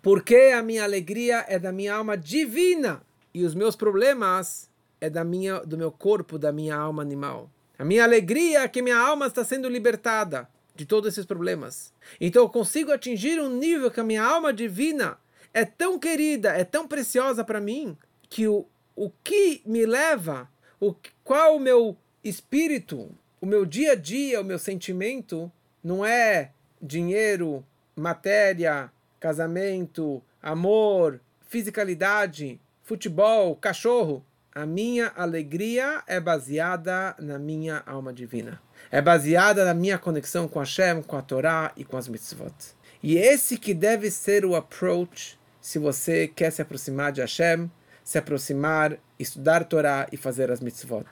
Porque 0.00 0.52
a 0.54 0.62
minha 0.62 0.84
alegria 0.84 1.44
é 1.48 1.58
da 1.58 1.72
minha 1.72 1.94
alma 1.94 2.16
divina 2.16 3.02
e 3.32 3.44
os 3.44 3.54
meus 3.54 3.76
problemas 3.76 4.68
é 5.00 5.08
da 5.08 5.24
minha, 5.24 5.60
do 5.60 5.78
meu 5.78 5.90
corpo, 5.90 6.38
da 6.38 6.52
minha 6.52 6.76
alma 6.76 7.02
animal. 7.02 7.50
A 7.82 7.84
minha 7.84 8.04
alegria 8.04 8.60
é 8.60 8.68
que 8.68 8.80
minha 8.80 8.96
alma 8.96 9.26
está 9.26 9.44
sendo 9.44 9.68
libertada 9.68 10.48
de 10.72 10.86
todos 10.86 11.12
esses 11.12 11.26
problemas. 11.26 11.92
Então 12.20 12.42
eu 12.42 12.48
consigo 12.48 12.92
atingir 12.92 13.40
um 13.40 13.48
nível 13.48 13.90
que 13.90 13.98
a 13.98 14.04
minha 14.04 14.22
alma 14.22 14.52
divina 14.52 15.18
é 15.52 15.64
tão 15.64 15.98
querida, 15.98 16.50
é 16.50 16.62
tão 16.62 16.86
preciosa 16.86 17.42
para 17.42 17.60
mim, 17.60 17.98
que 18.30 18.46
o, 18.46 18.68
o 18.94 19.10
que 19.10 19.62
me 19.66 19.84
leva, 19.84 20.48
o, 20.78 20.94
qual 21.24 21.56
o 21.56 21.58
meu 21.58 21.96
espírito, 22.22 23.10
o 23.40 23.46
meu 23.46 23.66
dia 23.66 23.92
a 23.92 23.96
dia, 23.96 24.40
o 24.40 24.44
meu 24.44 24.60
sentimento, 24.60 25.50
não 25.82 26.06
é 26.06 26.52
dinheiro, 26.80 27.66
matéria, 27.96 28.92
casamento, 29.18 30.22
amor, 30.40 31.20
fisicalidade, 31.48 32.60
futebol, 32.84 33.56
cachorro. 33.56 34.24
A 34.54 34.66
minha 34.66 35.10
alegria 35.16 36.02
é 36.06 36.20
baseada 36.20 37.16
na 37.18 37.38
minha 37.38 37.82
alma 37.86 38.12
divina. 38.12 38.60
É 38.90 39.00
baseada 39.00 39.64
na 39.64 39.72
minha 39.72 39.98
conexão 39.98 40.46
com 40.46 40.58
Hashem, 40.58 41.02
com 41.02 41.16
a 41.16 41.22
Torá 41.22 41.72
e 41.74 41.86
com 41.86 41.96
as 41.96 42.06
mitzvot. 42.06 42.54
E 43.02 43.16
esse 43.16 43.56
que 43.56 43.72
deve 43.72 44.10
ser 44.10 44.44
o 44.44 44.54
approach 44.54 45.38
se 45.58 45.78
você 45.78 46.28
quer 46.28 46.50
se 46.50 46.60
aproximar 46.60 47.12
de 47.12 47.22
Hashem, 47.22 47.70
se 48.04 48.18
aproximar, 48.18 48.98
estudar 49.18 49.64
Torá 49.64 50.06
e 50.12 50.18
fazer 50.18 50.50
as 50.50 50.60
mitzvot. 50.60 51.06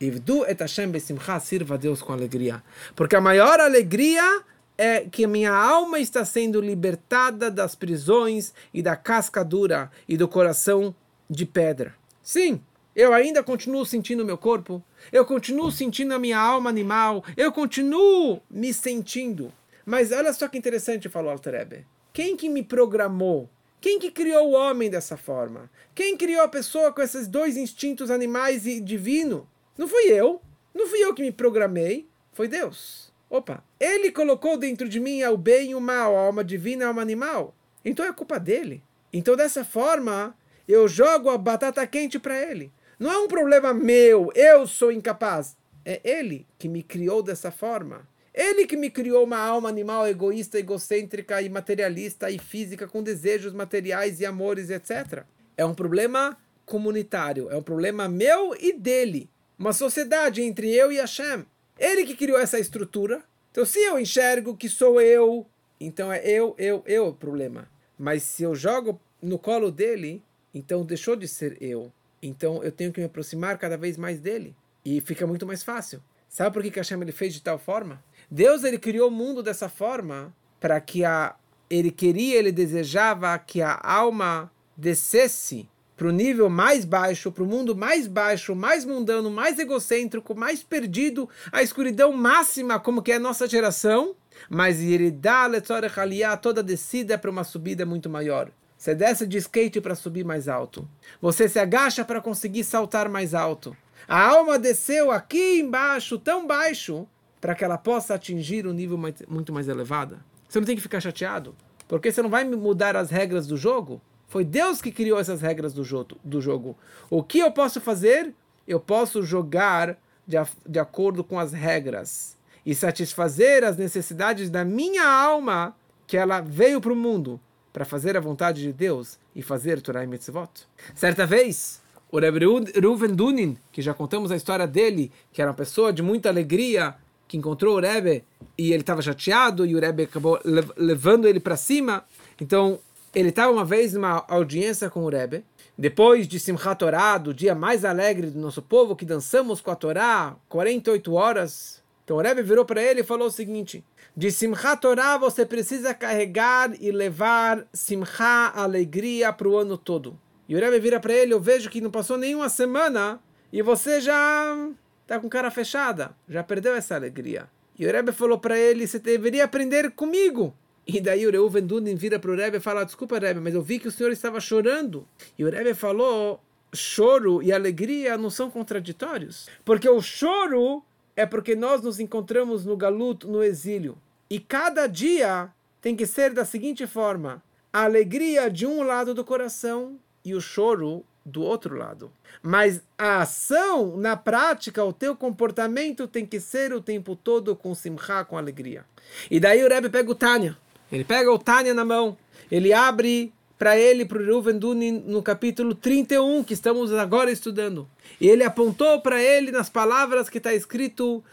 Ivdu 0.00 0.46
et 0.46 0.58
Hashem 0.58 0.90
besimcha, 0.90 1.38
sirva 1.38 1.74
a 1.74 1.76
Deus 1.76 2.00
com 2.00 2.14
alegria. 2.14 2.62
Porque 2.94 3.14
a 3.14 3.20
maior 3.20 3.60
alegria 3.60 4.42
é 4.78 5.00
que 5.00 5.26
a 5.26 5.28
minha 5.28 5.52
alma 5.52 5.98
está 5.98 6.24
sendo 6.24 6.62
libertada 6.62 7.50
das 7.50 7.74
prisões 7.74 8.54
e 8.72 8.82
da 8.82 8.96
casca 8.96 9.44
dura 9.44 9.90
e 10.08 10.16
do 10.16 10.26
coração 10.26 10.94
de 11.28 11.44
pedra. 11.44 11.94
Sim, 12.22 12.62
Eu 12.96 13.12
ainda 13.12 13.42
continuo 13.42 13.84
sentindo 13.84 14.24
meu 14.24 14.38
corpo, 14.38 14.82
eu 15.12 15.26
continuo 15.26 15.70
sentindo 15.70 16.14
a 16.14 16.18
minha 16.18 16.38
alma 16.38 16.70
animal, 16.70 17.22
eu 17.36 17.52
continuo 17.52 18.40
me 18.48 18.72
sentindo. 18.72 19.52
Mas 19.84 20.12
olha 20.12 20.32
só 20.32 20.48
que 20.48 20.56
interessante, 20.56 21.06
falou 21.06 21.30
Alter 21.30 21.84
Quem 22.10 22.34
que 22.34 22.48
me 22.48 22.62
programou? 22.62 23.50
Quem 23.82 23.98
que 23.98 24.10
criou 24.10 24.48
o 24.48 24.54
homem 24.54 24.88
dessa 24.88 25.14
forma? 25.14 25.70
Quem 25.94 26.16
criou 26.16 26.42
a 26.42 26.48
pessoa 26.48 26.90
com 26.90 27.02
esses 27.02 27.28
dois 27.28 27.58
instintos 27.58 28.10
animais 28.10 28.66
e 28.66 28.80
divino? 28.80 29.46
Não 29.76 29.86
fui 29.86 30.04
eu. 30.04 30.40
Não 30.74 30.86
fui 30.86 31.04
eu 31.04 31.12
que 31.12 31.20
me 31.20 31.30
programei. 31.30 32.08
Foi 32.32 32.48
Deus. 32.48 33.12
Opa, 33.28 33.62
ele 33.78 34.10
colocou 34.10 34.56
dentro 34.56 34.88
de 34.88 34.98
mim 34.98 35.22
o 35.24 35.36
bem 35.36 35.72
e 35.72 35.74
o 35.74 35.82
mal, 35.82 36.16
a 36.16 36.20
alma 36.20 36.42
divina 36.42 36.84
e 36.84 36.86
a 36.86 36.88
alma 36.88 37.02
animal. 37.02 37.54
Então 37.84 38.06
é 38.06 38.12
culpa 38.14 38.40
dele. 38.40 38.82
Então 39.12 39.36
dessa 39.36 39.66
forma, 39.66 40.34
eu 40.66 40.88
jogo 40.88 41.28
a 41.28 41.36
batata 41.36 41.86
quente 41.86 42.18
para 42.18 42.40
ele. 42.40 42.72
Não 42.98 43.12
é 43.12 43.18
um 43.18 43.28
problema 43.28 43.74
meu, 43.74 44.32
eu 44.34 44.66
sou 44.66 44.90
incapaz. 44.90 45.56
É 45.84 46.00
ele 46.02 46.46
que 46.58 46.68
me 46.68 46.82
criou 46.82 47.22
dessa 47.22 47.50
forma. 47.50 48.08
Ele 48.32 48.66
que 48.66 48.76
me 48.76 48.90
criou 48.90 49.24
uma 49.24 49.38
alma 49.38 49.68
animal 49.68 50.06
egoísta, 50.06 50.58
egocêntrica 50.58 51.40
e 51.40 51.48
materialista 51.48 52.30
e 52.30 52.38
física 52.38 52.86
com 52.86 53.02
desejos 53.02 53.52
materiais 53.52 54.20
e 54.20 54.26
amores, 54.26 54.70
etc. 54.70 55.24
É 55.56 55.64
um 55.64 55.74
problema 55.74 56.36
comunitário, 56.64 57.50
é 57.50 57.56
um 57.56 57.62
problema 57.62 58.08
meu 58.08 58.54
e 58.58 58.72
dele. 58.72 59.28
Uma 59.58 59.72
sociedade 59.72 60.42
entre 60.42 60.70
eu 60.70 60.90
e 60.90 60.96
Hashem. 60.96 61.46
Ele 61.78 62.04
que 62.04 62.16
criou 62.16 62.38
essa 62.38 62.58
estrutura. 62.58 63.22
Então, 63.50 63.64
se 63.64 63.78
eu 63.78 63.98
enxergo 63.98 64.56
que 64.56 64.68
sou 64.68 65.00
eu, 65.00 65.46
então 65.80 66.12
é 66.12 66.26
eu, 66.26 66.54
eu, 66.58 66.82
eu 66.86 67.08
o 67.08 67.14
problema. 67.14 67.68
Mas 67.98 68.22
se 68.22 68.42
eu 68.42 68.54
jogo 68.54 69.00
no 69.22 69.38
colo 69.38 69.70
dele, 69.70 70.22
então 70.52 70.84
deixou 70.84 71.16
de 71.16 71.28
ser 71.28 71.56
eu. 71.60 71.90
Então 72.26 72.62
eu 72.62 72.72
tenho 72.72 72.92
que 72.92 73.00
me 73.00 73.06
aproximar 73.06 73.58
cada 73.58 73.76
vez 73.76 73.96
mais 73.96 74.20
dele. 74.20 74.54
E 74.84 75.00
fica 75.00 75.26
muito 75.26 75.46
mais 75.46 75.62
fácil. 75.62 76.02
Sabe 76.28 76.52
por 76.52 76.62
que, 76.62 76.70
que 76.70 76.78
Hashem 76.78 77.00
ele 77.00 77.12
fez 77.12 77.32
de 77.32 77.42
tal 77.42 77.58
forma? 77.58 78.02
Deus 78.30 78.64
ele 78.64 78.78
criou 78.78 79.08
o 79.08 79.12
mundo 79.12 79.42
dessa 79.42 79.68
forma 79.68 80.34
para 80.60 80.80
que 80.80 81.04
a 81.04 81.34
ele 81.68 81.90
queria, 81.90 82.36
ele 82.36 82.52
desejava 82.52 83.36
que 83.38 83.60
a 83.60 83.80
alma 83.82 84.50
descesse 84.76 85.68
para 85.96 86.08
o 86.08 86.12
nível 86.12 86.50
mais 86.50 86.84
baixo, 86.84 87.32
para 87.32 87.42
o 87.42 87.46
mundo 87.46 87.74
mais 87.74 88.06
baixo, 88.06 88.54
mais 88.54 88.84
mundano, 88.84 89.30
mais 89.30 89.58
egocêntrico, 89.58 90.34
mais 90.34 90.62
perdido, 90.62 91.28
a 91.50 91.62
escuridão 91.62 92.12
máxima, 92.12 92.78
como 92.78 93.02
que 93.02 93.12
é 93.12 93.16
a 93.16 93.20
nossa 93.20 93.48
geração, 93.48 94.14
mas 94.50 94.80
ele 94.80 95.10
dá 95.10 95.46
a 95.46 96.36
toda 96.36 96.62
descida 96.62 97.16
para 97.16 97.30
uma 97.30 97.44
subida 97.44 97.86
muito 97.86 98.10
maior. 98.10 98.50
Você 98.76 98.94
desce 98.94 99.26
de 99.26 99.38
skate 99.38 99.80
para 99.80 99.94
subir 99.94 100.24
mais 100.24 100.48
alto. 100.48 100.88
Você 101.20 101.48
se 101.48 101.58
agacha 101.58 102.04
para 102.04 102.20
conseguir 102.20 102.62
saltar 102.62 103.08
mais 103.08 103.34
alto. 103.34 103.76
A 104.06 104.20
alma 104.28 104.58
desceu 104.58 105.10
aqui 105.10 105.60
embaixo, 105.60 106.18
tão 106.18 106.46
baixo, 106.46 107.06
para 107.40 107.54
que 107.54 107.64
ela 107.64 107.78
possa 107.78 108.14
atingir 108.14 108.66
um 108.66 108.72
nível 108.72 108.98
muito 109.28 109.52
mais 109.52 109.68
elevado. 109.68 110.18
Você 110.48 110.60
não 110.60 110.66
tem 110.66 110.76
que 110.76 110.82
ficar 110.82 111.00
chateado, 111.00 111.54
porque 111.88 112.12
você 112.12 112.22
não 112.22 112.30
vai 112.30 112.44
mudar 112.44 112.96
as 112.96 113.10
regras 113.10 113.46
do 113.46 113.56
jogo. 113.56 114.00
Foi 114.28 114.44
Deus 114.44 114.82
que 114.82 114.92
criou 114.92 115.18
essas 115.18 115.40
regras 115.40 115.72
do 115.72 115.82
jogo. 115.82 116.18
Do 116.22 116.40
jogo. 116.40 116.76
O 117.08 117.22
que 117.22 117.38
eu 117.38 117.50
posso 117.50 117.80
fazer? 117.80 118.34
Eu 118.68 118.78
posso 118.78 119.22
jogar 119.22 119.98
de, 120.26 120.36
de 120.68 120.78
acordo 120.78 121.24
com 121.24 121.38
as 121.38 121.52
regras 121.52 122.36
e 122.64 122.74
satisfazer 122.74 123.64
as 123.64 123.76
necessidades 123.76 124.50
da 124.50 124.64
minha 124.64 125.08
alma 125.08 125.74
que 126.06 126.16
ela 126.16 126.40
veio 126.40 126.80
para 126.80 126.92
o 126.92 126.96
mundo 126.96 127.40
para 127.76 127.84
fazer 127.84 128.16
a 128.16 128.20
vontade 128.20 128.62
de 128.62 128.72
Deus 128.72 129.18
e 129.34 129.42
fazer 129.42 129.82
Torah 129.82 130.02
e 130.02 130.06
Mitzvot. 130.06 130.48
Certa 130.94 131.26
vez, 131.26 131.82
o 132.10 132.18
Rebbe 132.18 132.40
Reuven 132.74 133.14
Dunin, 133.14 133.58
que 133.70 133.82
já 133.82 133.92
contamos 133.92 134.32
a 134.32 134.36
história 134.36 134.66
dele, 134.66 135.12
que 135.30 135.42
era 135.42 135.50
uma 135.50 135.56
pessoa 135.56 135.92
de 135.92 136.02
muita 136.02 136.30
alegria, 136.30 136.94
que 137.28 137.36
encontrou 137.36 137.76
o 137.76 137.78
Rebbe 137.78 138.24
e 138.56 138.72
ele 138.72 138.80
estava 138.80 139.02
chateado 139.02 139.66
e 139.66 139.76
o 139.76 139.78
Rebbe 139.78 140.04
acabou 140.04 140.40
levando 140.74 141.28
ele 141.28 141.38
para 141.38 141.54
cima. 141.54 142.02
Então, 142.40 142.78
ele 143.14 143.28
estava 143.28 143.52
uma 143.52 143.64
vez 143.64 143.92
numa 143.92 144.24
audiência 144.26 144.88
com 144.88 145.04
o 145.04 145.10
Rebbe, 145.10 145.44
depois 145.76 146.26
de 146.26 146.40
Simchat 146.40 146.78
Torah, 146.78 147.18
do 147.18 147.34
dia 147.34 147.54
mais 147.54 147.84
alegre 147.84 148.30
do 148.30 148.38
nosso 148.38 148.62
povo, 148.62 148.96
que 148.96 149.04
dançamos 149.04 149.60
com 149.60 149.70
a 149.70 149.76
Torá 149.76 150.34
48 150.48 151.12
horas. 151.12 151.82
Então 152.06 152.16
o 152.16 152.20
Rebbe 152.20 152.40
virou 152.40 152.64
para 152.64 152.80
ele 152.82 153.00
e 153.00 153.04
falou 153.04 153.26
o 153.28 153.30
seguinte: 153.30 153.84
de 154.16 154.30
Simchat 154.30 154.80
Torah 154.80 155.18
você 155.18 155.44
precisa 155.44 155.92
carregar 155.92 156.72
e 156.80 156.90
levar 156.90 157.66
Simcha, 157.70 158.50
alegria, 158.54 159.30
para 159.30 159.46
o 159.46 159.58
ano 159.58 159.76
todo. 159.76 160.18
E 160.48 160.56
o 160.56 160.58
Rebbe 160.58 160.80
vira 160.80 160.98
para 160.98 161.12
ele: 161.12 161.34
Eu 161.34 161.40
vejo 161.40 161.68
que 161.68 161.82
não 161.82 161.90
passou 161.90 162.16
nenhuma 162.16 162.48
semana 162.48 163.20
e 163.52 163.60
você 163.60 164.00
já 164.00 164.56
está 165.02 165.20
com 165.20 165.28
cara 165.28 165.50
fechada, 165.50 166.16
já 166.26 166.42
perdeu 166.42 166.74
essa 166.74 166.94
alegria. 166.94 167.46
E 167.78 167.86
o 167.86 167.92
Rebbe 167.92 168.10
falou 168.10 168.38
para 168.38 168.58
ele: 168.58 168.86
Você 168.86 168.98
deveria 168.98 169.44
aprender 169.44 169.90
comigo. 169.90 170.54
E 170.86 170.98
daí 171.00 171.26
o 171.26 171.30
Reuven 171.30 171.66
Dunin 171.66 171.96
vira 171.96 172.18
para 172.18 172.30
o 172.30 172.36
Rebbe 172.36 172.58
e 172.58 172.60
fala, 172.60 172.84
desculpa 172.84 173.18
Rebbe, 173.18 173.40
mas 173.40 173.54
eu 173.54 173.60
vi 173.60 173.80
que 173.80 173.88
o 173.88 173.90
senhor 173.90 174.12
estava 174.12 174.38
chorando. 174.38 175.04
E 175.36 175.44
o 175.44 175.50
Rebbe 175.50 175.74
falou, 175.74 176.40
choro 176.72 177.42
e 177.42 177.52
alegria 177.52 178.16
não 178.16 178.30
são 178.30 178.48
contraditórios. 178.48 179.48
Porque 179.64 179.88
o 179.88 180.00
choro 180.00 180.84
é 181.16 181.26
porque 181.26 181.56
nós 181.56 181.82
nos 181.82 181.98
encontramos 181.98 182.64
no 182.64 182.76
galuto, 182.76 183.26
no 183.26 183.42
exílio. 183.42 183.98
E 184.28 184.40
cada 184.40 184.86
dia 184.86 185.50
tem 185.80 185.94
que 185.94 186.06
ser 186.06 186.32
da 186.32 186.44
seguinte 186.44 186.86
forma: 186.86 187.42
a 187.72 187.84
alegria 187.84 188.50
de 188.50 188.66
um 188.66 188.82
lado 188.82 189.14
do 189.14 189.24
coração 189.24 189.98
e 190.24 190.34
o 190.34 190.40
choro 190.40 191.04
do 191.24 191.42
outro 191.42 191.76
lado. 191.76 192.10
Mas 192.40 192.80
a 192.96 193.22
ação, 193.22 193.96
na 193.96 194.16
prática, 194.16 194.84
o 194.84 194.92
teu 194.92 195.16
comportamento 195.16 196.06
tem 196.06 196.24
que 196.24 196.38
ser 196.38 196.72
o 196.72 196.80
tempo 196.80 197.16
todo 197.16 197.56
com 197.56 197.74
simcha, 197.74 198.24
com 198.24 198.38
alegria. 198.38 198.84
E 199.30 199.40
daí 199.40 199.64
o 199.64 199.68
Rebbe 199.68 199.88
pega 199.88 200.10
o 200.10 200.14
Tânia. 200.14 200.56
Ele 200.90 201.04
pega 201.04 201.32
o 201.32 201.38
Tânia 201.38 201.74
na 201.74 201.84
mão, 201.84 202.16
ele 202.50 202.72
abre 202.72 203.32
para 203.58 203.76
ele, 203.76 204.04
para 204.04 204.18
o 204.18 204.24
Reuven 204.24 204.58
Dunin, 204.58 205.02
no 205.06 205.22
capítulo 205.22 205.74
31, 205.74 206.44
que 206.44 206.52
estamos 206.52 206.92
agora 206.92 207.30
estudando. 207.30 207.88
E 208.20 208.28
ele 208.28 208.44
apontou 208.44 209.00
para 209.00 209.22
ele 209.22 209.50
nas 209.50 209.70
palavras 209.70 210.28
que 210.28 210.38
está 210.38 210.54
escrito 210.54 211.24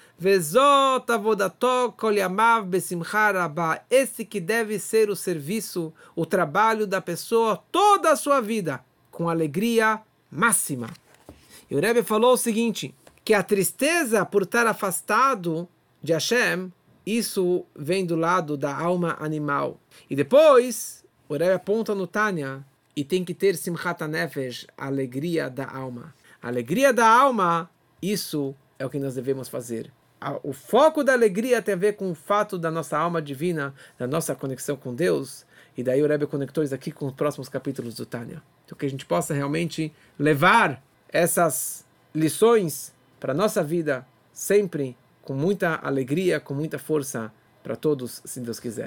Esse 3.89 4.25
que 4.25 4.39
deve 4.39 4.79
ser 4.79 5.09
o 5.09 5.15
serviço, 5.15 5.93
o 6.15 6.25
trabalho 6.25 6.87
da 6.87 7.01
pessoa 7.01 7.61
toda 7.71 8.11
a 8.11 8.15
sua 8.15 8.39
vida, 8.39 8.83
com 9.11 9.29
alegria 9.29 10.01
máxima. 10.31 10.89
E 11.69 11.75
o 11.75 11.79
Rebbe 11.79 12.03
falou 12.03 12.33
o 12.33 12.37
seguinte, 12.37 12.95
que 13.25 13.33
a 13.33 13.43
tristeza 13.43 14.25
por 14.25 14.43
estar 14.43 14.65
afastado 14.65 15.67
de 16.01 16.13
Hashem 16.13 16.71
isso 17.05 17.65
vem 17.75 18.05
do 18.05 18.15
lado 18.15 18.55
da 18.55 18.75
alma 18.75 19.17
animal. 19.19 19.79
E 20.09 20.15
depois, 20.15 21.02
o 21.27 21.33
Rebbe 21.33 21.53
aponta 21.53 21.95
no 21.95 22.07
Tânia 22.07 22.63
e 22.95 23.03
tem 23.03 23.23
que 23.23 23.33
ter 23.33 23.55
Simchat 23.55 24.03
Nefesh, 24.05 24.67
a 24.77 24.87
alegria 24.87 25.49
da 25.49 25.67
alma. 25.67 26.13
A 26.41 26.47
alegria 26.47 26.93
da 26.93 27.07
alma, 27.07 27.69
isso 28.01 28.55
é 28.77 28.85
o 28.85 28.89
que 28.89 28.99
nós 28.99 29.15
devemos 29.15 29.47
fazer. 29.47 29.91
O 30.41 30.53
foco 30.53 31.03
da 31.03 31.13
alegria 31.13 31.61
tem 31.61 31.73
a 31.73 31.77
ver 31.77 31.93
com 31.93 32.11
o 32.11 32.15
fato 32.15 32.57
da 32.57 32.71
nossa 32.71 32.97
alma 32.97 33.21
divina, 33.21 33.73
da 33.97 34.07
nossa 34.07 34.33
conexão 34.35 34.75
com 34.75 34.93
Deus. 34.93 35.45
E 35.75 35.83
daí 35.83 36.01
o 36.01 36.07
Rebbe 36.07 36.27
conectou 36.27 36.63
isso 36.63 36.75
aqui 36.75 36.91
com 36.91 37.07
os 37.07 37.13
próximos 37.13 37.49
capítulos 37.49 37.95
do 37.95 38.05
Tânia. 38.05 38.41
Então 38.65 38.77
que 38.77 38.85
a 38.85 38.89
gente 38.89 39.05
possa 39.05 39.33
realmente 39.33 39.91
levar 40.17 40.81
essas 41.09 41.85
lições 42.13 42.93
para 43.19 43.33
a 43.33 43.35
nossa 43.35 43.63
vida 43.63 44.05
sempre 44.31 44.97
com 45.21 45.33
muita 45.33 45.75
alegria, 45.75 46.39
com 46.39 46.53
muita 46.53 46.77
força 46.77 47.31
para 47.61 47.75
todos, 47.75 48.21
se 48.25 48.39
Deus 48.41 48.59
quiser. 48.59 48.81